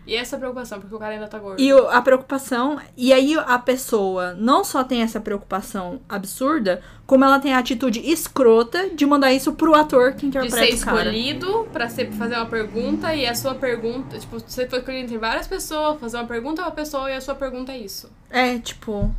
[0.05, 1.61] E essa preocupação, porque o cara ainda tá gordo.
[1.61, 2.79] E a preocupação.
[2.97, 7.99] E aí a pessoa não só tem essa preocupação absurda, como ela tem a atitude
[7.99, 11.09] escrota de mandar isso pro ator que de interpreta ser o cara.
[11.09, 14.17] escolhido pra ser, fazer uma pergunta e a sua pergunta.
[14.17, 17.21] Tipo, você foi escolhido entre várias pessoas, fazer uma pergunta pra uma pessoa e a
[17.21, 18.09] sua pergunta é isso.
[18.29, 19.13] É, tipo.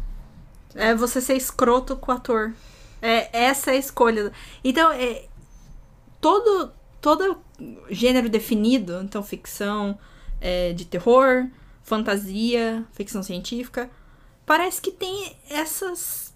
[0.74, 2.52] É você ser escroto com o ator.
[3.02, 4.32] É essa é a escolha.
[4.62, 5.24] Então, é,
[6.20, 7.38] todo, todo
[7.90, 9.98] gênero definido, então ficção
[10.40, 11.48] é, de terror,
[11.82, 13.90] fantasia, ficção científica,
[14.46, 16.34] parece que tem essas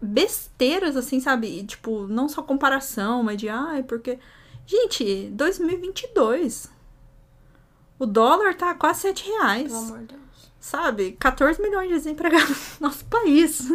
[0.00, 1.46] besteiras, assim, sabe?
[1.60, 4.18] E, tipo, não só comparação, mas de, ai, porque.
[4.66, 6.70] Gente, 2022.
[7.98, 9.72] O dólar tá quase 7 reais.
[9.72, 10.25] Pelo amor de Deus.
[10.66, 11.12] Sabe?
[11.20, 13.70] 14 milhões de desempregados no nosso país.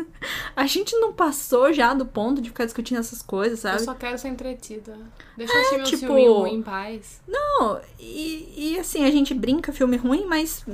[0.54, 3.84] A gente não passou já do ponto de ficar discutindo essas coisas, Eu sabe?
[3.86, 5.00] só quero ser entretida.
[5.38, 7.22] Deixa eu assistir tipo- filme ruim em paz.
[7.26, 10.66] Não, e, e assim, a gente brinca filme ruim, mas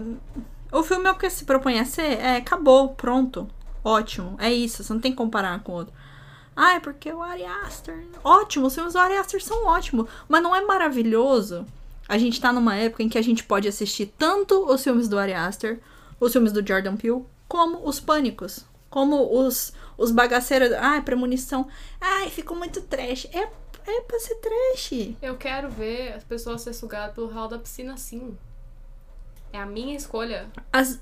[0.72, 3.48] o filme é o que se propõe a ser, é, acabou, pronto,
[3.84, 5.94] ótimo, é isso, você não tem que comparar com o outro.
[6.56, 10.42] Ah, é porque o Ari Aster, ótimo, os filmes do Ari Aster são ótimos, mas
[10.42, 11.64] não é maravilhoso
[12.10, 15.20] a gente tá numa época em que a gente pode assistir tanto os filmes do
[15.20, 15.80] Ari Aster,
[16.20, 21.68] os filmes do Jordan Peele, como os Pânicos, como os, os bagaceiros, ai, premonição,
[22.00, 23.50] ai, ficou muito trash, é,
[23.88, 25.16] é pra ser trash.
[25.22, 28.38] Eu quero ver as pessoas ser sugadas pelo ralo da piscina assim.
[29.54, 30.50] É a minha escolha.
[30.74, 31.00] As,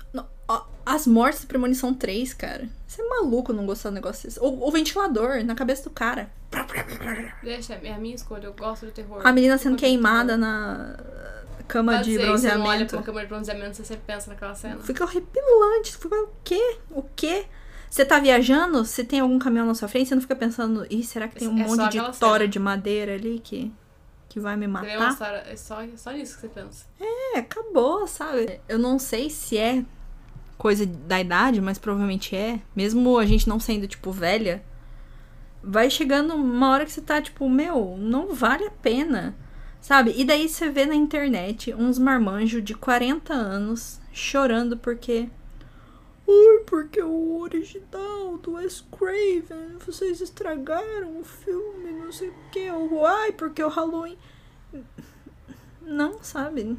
[0.84, 2.68] as mortes de Premonição 3, cara.
[2.86, 4.38] Você é maluco não gostar do negócio desse.
[4.40, 6.30] O, o ventilador na cabeça do cara.
[7.42, 8.46] Deixa, é a minha escolha.
[8.46, 9.20] Eu gosto de terror.
[9.24, 10.96] A menina sendo queimada na
[11.66, 12.96] cama de dizer que Você não olha pra bronzeamento.
[12.96, 14.78] uma câmera de bronzeamento, você sempre pensa naquela cena.
[14.80, 15.92] Fica horripilante.
[15.92, 16.76] Você fica, o quê?
[16.90, 17.46] O quê?
[17.90, 21.02] Você tá viajando, se tem algum caminhão na sua frente, você não fica pensando, ih,
[21.04, 22.48] será que tem um É monte de tora cena.
[22.48, 23.72] de madeira ali que,
[24.28, 25.10] que vai me Você matar?
[25.12, 26.84] história, é só, é só nisso que você pensa.
[27.00, 28.60] É, acabou, sabe?
[28.68, 29.84] Eu não sei se é
[30.58, 32.60] coisa da idade, mas provavelmente é.
[32.74, 34.62] Mesmo a gente não sendo, tipo, velha,
[35.62, 39.34] vai chegando uma hora que você tá, tipo, meu, não vale a pena.
[39.86, 40.12] Sabe?
[40.16, 45.30] E daí você vê na internet uns marmanjos de 40 anos chorando porque.
[46.28, 52.68] Ai, porque o original do Wes Craven, vocês estragaram o filme, não sei o que.
[52.68, 54.18] Ai, porque o Halloween.
[55.80, 56.76] Não, sabe?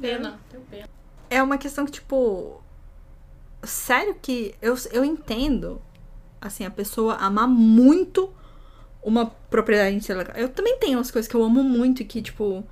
[0.00, 0.88] Pena, tenho pena.
[1.30, 2.60] é uma questão que, tipo.
[3.62, 5.80] Sério que eu, eu entendo,
[6.40, 8.34] assim, a pessoa amar muito
[9.02, 10.38] uma propriedade intelectual.
[10.38, 12.64] Eu também tenho umas coisas que eu amo muito e que, tipo,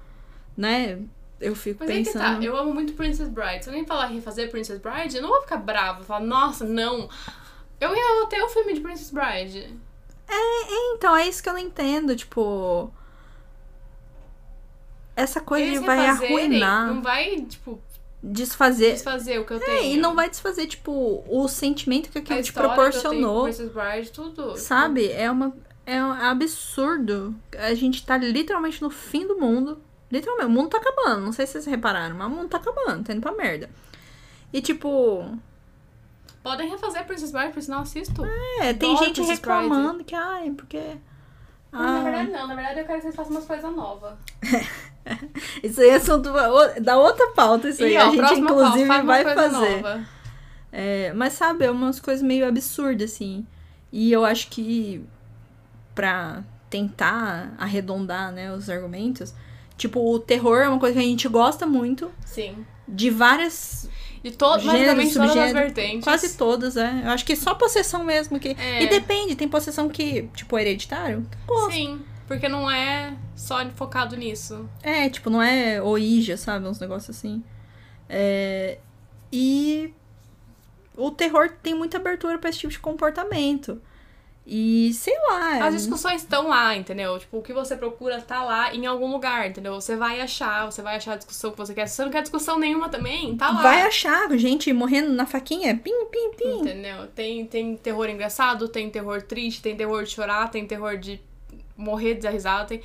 [0.57, 0.99] né?
[1.41, 2.39] Eu fico Mas é que pensando.
[2.41, 3.63] tá, eu amo muito Princess Bride.
[3.63, 6.03] Se alguém falar refazer Princess Bride, eu não vou ficar brava.
[6.03, 7.09] Falar, nossa, não.
[7.81, 9.73] Eu ia ter o filme de Princess Bride.
[10.29, 12.93] É, então, é isso que eu não entendo, tipo.
[15.17, 17.81] Essa coisa Eles vai arruinar, Não vai, tipo,
[18.23, 18.93] desfazer.
[18.93, 19.95] desfazer o que eu É, tenho.
[19.95, 23.45] e não vai desfazer, tipo, o sentimento que aquilo te história que eu tenho proporcionou.
[23.73, 24.57] Bride, tudo.
[24.57, 25.11] Sabe?
[25.11, 25.53] É uma.
[25.91, 27.35] É um absurdo.
[27.57, 29.81] A gente tá literalmente no fim do mundo.
[30.13, 31.23] Literalmente, o mundo tá acabando.
[31.25, 33.71] Não sei se vocês repararam, mas o mundo tá acabando, tá indo pra merda.
[34.53, 35.35] E tipo.
[36.43, 38.23] Podem refazer Princess Bride, por sinal, assisto.
[38.61, 40.79] É, tem Adoro gente Princess reclamando que, ai, porque.
[41.73, 42.47] Mas, na Ah, verdade, não.
[42.47, 44.13] Na verdade, eu quero que vocês façam umas coisas novas.
[45.65, 46.31] isso aí é assunto
[46.83, 47.97] da outra pauta, isso aí.
[47.97, 49.77] ó, a gente, inclusive, pauta, faz uma vai coisa fazer.
[49.83, 50.05] nova.
[50.71, 53.47] É, mas sabe, é umas coisas meio absurdas, assim.
[53.91, 55.03] E eu acho que
[55.99, 59.35] pra tentar arredondar, né, os argumentos,
[59.77, 62.65] tipo, o terror é uma coisa que a gente gosta muito, Sim.
[62.87, 63.91] de várias,
[64.23, 66.05] De basicamente todas as vertentes.
[66.05, 67.03] quase todas, é.
[67.05, 68.51] Eu acho que só possessão mesmo que...
[68.51, 68.85] É.
[68.85, 71.27] E depende, tem possessão que, tipo, é hereditário.
[71.45, 71.73] Gosto.
[71.73, 74.69] Sim, porque não é só focado nisso.
[74.81, 76.69] É, tipo, não é Ouija, sabe?
[76.69, 77.43] Uns negócios assim.
[78.09, 78.79] É,
[79.33, 79.93] E
[80.97, 83.81] o terror tem muita abertura pra esse tipo de comportamento.
[84.51, 85.67] E sei lá.
[85.67, 87.19] As discussões estão lá, entendeu?
[87.19, 89.75] Tipo, o que você procura tá lá em algum lugar, entendeu?
[89.75, 91.87] Você vai achar, você vai achar a discussão que você quer.
[91.87, 93.61] Se você não quer discussão nenhuma também, tá lá.
[93.61, 96.61] Vai achar gente morrendo na faquinha, pim, pim, pim.
[96.61, 97.09] Entendeu?
[97.09, 101.21] Tem, tem terror engraçado, tem terror triste, tem terror de chorar, tem terror de
[101.77, 102.65] morrer de dar risada.
[102.69, 102.81] Tem...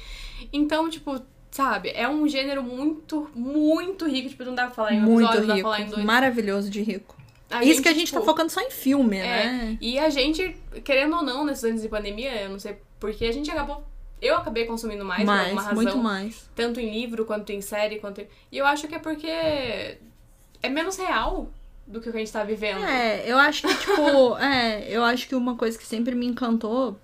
[0.52, 1.94] Então, tipo, sabe?
[1.96, 4.28] É um gênero muito, muito rico.
[4.28, 5.70] Tipo, não dá pra falar em um Muito episódio, não dá pra rico.
[5.70, 6.06] falar em dois.
[6.06, 7.23] Maravilhoso de rico.
[7.54, 9.78] A Isso que a gente tipo, tá focando só em filme, É, né?
[9.80, 13.32] e a gente, querendo ou não, nesses anos de pandemia, eu não sei porque a
[13.32, 13.84] gente acabou.
[14.22, 15.84] Eu acabei consumindo mais, por mais, alguma razão.
[15.84, 16.50] muito mais.
[16.56, 18.28] Tanto em livro, quanto em série, quanto em...
[18.50, 21.52] E eu acho que é porque é menos real
[21.86, 22.84] do que o que a gente tá vivendo.
[22.86, 26.98] É, eu acho que, tipo, é, eu acho que uma coisa que sempre me encantou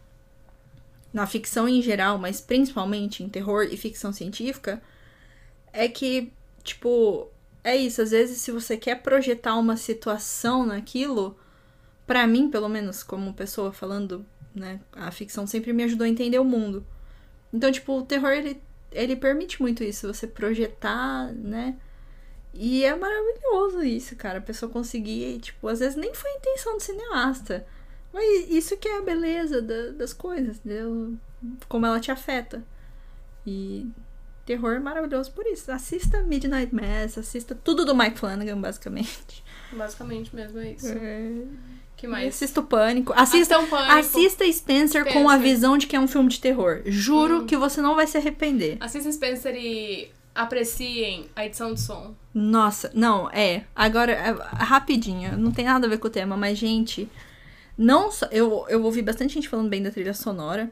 [1.12, 4.82] na ficção em geral, mas principalmente em terror e ficção científica,
[5.74, 6.32] é que,
[6.64, 7.28] tipo,
[7.70, 11.38] é isso, às vezes se você quer projetar uma situação naquilo,
[12.08, 16.40] pra mim, pelo menos, como pessoa falando, né, a ficção sempre me ajudou a entender
[16.40, 16.86] o mundo.
[17.54, 18.62] Então, tipo, o terror, ele,
[18.92, 21.78] ele permite muito isso, você projetar, né,
[22.54, 24.40] e é maravilhoso isso, cara.
[24.40, 27.66] A pessoa conseguir, tipo, às vezes nem foi a intenção do cineasta.
[28.12, 31.14] Mas isso que é a beleza da- das coisas, entendeu?
[31.68, 32.64] Como ela te afeta.
[33.46, 33.88] E
[34.50, 35.72] terror maravilhoso por isso.
[35.72, 39.44] Assista Midnight Mass, assista tudo do Mike Flanagan, basicamente.
[39.72, 40.88] Basicamente mesmo é isso.
[40.88, 41.32] É.
[41.96, 42.30] que mais?
[42.34, 43.14] Assista o Pânico.
[43.14, 44.00] Assista, Assistam Pânico.
[44.00, 45.40] assista Spencer, com a Spencer.
[45.40, 46.82] visão de que é um filme de terror.
[46.86, 47.46] Juro Hum.
[47.46, 48.78] que você não vai se arrepender.
[48.80, 52.16] Assistam Spencer e apreciem a edição de som.
[52.34, 53.66] Nossa, não, é.
[53.76, 54.32] Agora, é,
[54.64, 57.08] rapidinho, não tem nada a ver com o tema, mas, gente,
[57.78, 58.26] não só.
[58.32, 60.72] Eu, eu ouvi bastante gente falando bem da trilha sonora,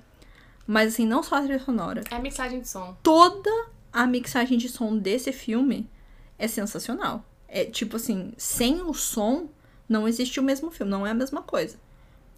[0.68, 2.04] mas, assim, não só a trilha sonora.
[2.12, 2.96] É a mixagem de som.
[3.02, 3.50] Toda
[3.92, 5.90] a mixagem de som desse filme
[6.38, 7.26] é sensacional.
[7.48, 9.50] É tipo assim, sem o som,
[9.88, 11.78] não existe o mesmo filme, não é a mesma coisa.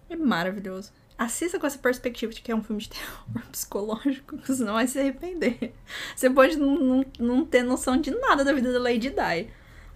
[0.10, 0.92] É maravilhoso.
[1.18, 4.74] Assista com essa perspectiva de que é um filme de terror psicológico, que você não
[4.74, 5.74] vai se arrepender.
[6.16, 9.50] Você pode não, não, não ter noção de nada da vida da Lady Di.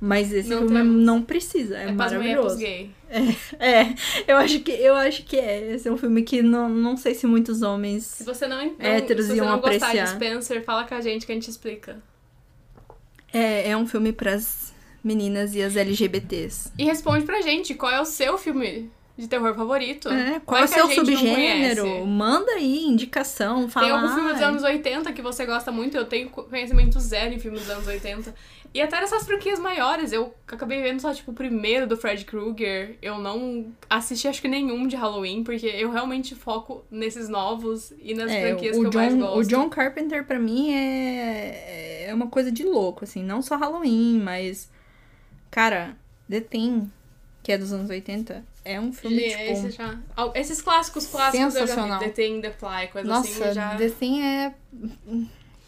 [0.06, 1.06] Mas esse Não filme temos.
[1.06, 2.58] não precisa, é, É, é maravilhoso.
[2.58, 2.91] gay.
[3.58, 3.93] É,
[4.28, 5.76] eu acho que eu acho que é.
[5.76, 8.04] Esse é um filme que não, não sei se muitos homens.
[8.04, 10.08] Se você não, não, Héteros se você iam não gostar de apreciar.
[10.08, 12.04] Spencer, fala com a gente que a gente explica.
[13.32, 16.74] É, é um filme pras meninas e as LGBTs.
[16.78, 20.09] E responde pra gente qual é o seu filme de terror favorito.
[20.09, 22.05] É, qual Vai é o seu subgênero?
[22.05, 23.86] Manda aí, indicação, fala.
[23.88, 25.95] Tem algum filme dos "Ai, anos 80 que você gosta muito?
[25.95, 28.34] Eu tenho conhecimento zero em filmes dos anos 80.
[28.74, 30.11] E até nessas franquias maiores.
[30.11, 32.97] Eu acabei vendo só, tipo, o primeiro do Fred Krueger.
[33.03, 38.16] Eu não assisti, acho que nenhum de Halloween, porque eu realmente foco nesses novos e
[38.16, 39.38] nas É, franquias que eu mais John, gosto.
[39.38, 43.22] o John Carpenter, pra mim, é, é uma coisa de louco, assim.
[43.24, 44.72] Não só Halloween, mas...
[45.51, 45.95] Cara,
[46.28, 46.89] The Thing,
[47.43, 49.68] que é dos anos 80, é um filme, Ele- tipo...
[49.68, 49.99] esse já-
[50.36, 51.99] Esses clássicos clássicos eu já Sensacional.
[51.99, 52.05] vi.
[52.05, 53.53] The Thing, The Fly, coisa Nossa, assim.
[53.53, 53.76] Já...
[53.76, 54.53] The Thing é...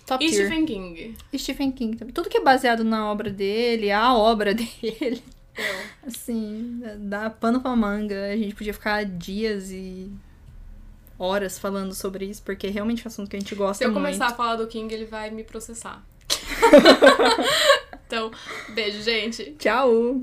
[0.06, 0.46] Top E tier.
[0.46, 1.16] Stephen King.
[1.36, 2.14] Stephen King também.
[2.14, 5.24] Tudo que é baseado na obra dele, a obra dele...
[5.58, 5.76] Eu.
[6.08, 8.26] Assim, dá pano pra manga.
[8.32, 10.12] A gente podia ficar dias e
[11.18, 13.91] horas falando sobre isso, porque é realmente um assunto que a gente gosta Se eu
[13.91, 14.04] muito.
[14.04, 16.04] começar a falar do King, ele vai me processar.
[18.06, 18.32] então,
[18.74, 19.56] beijo, gente.
[19.58, 20.22] Tchau!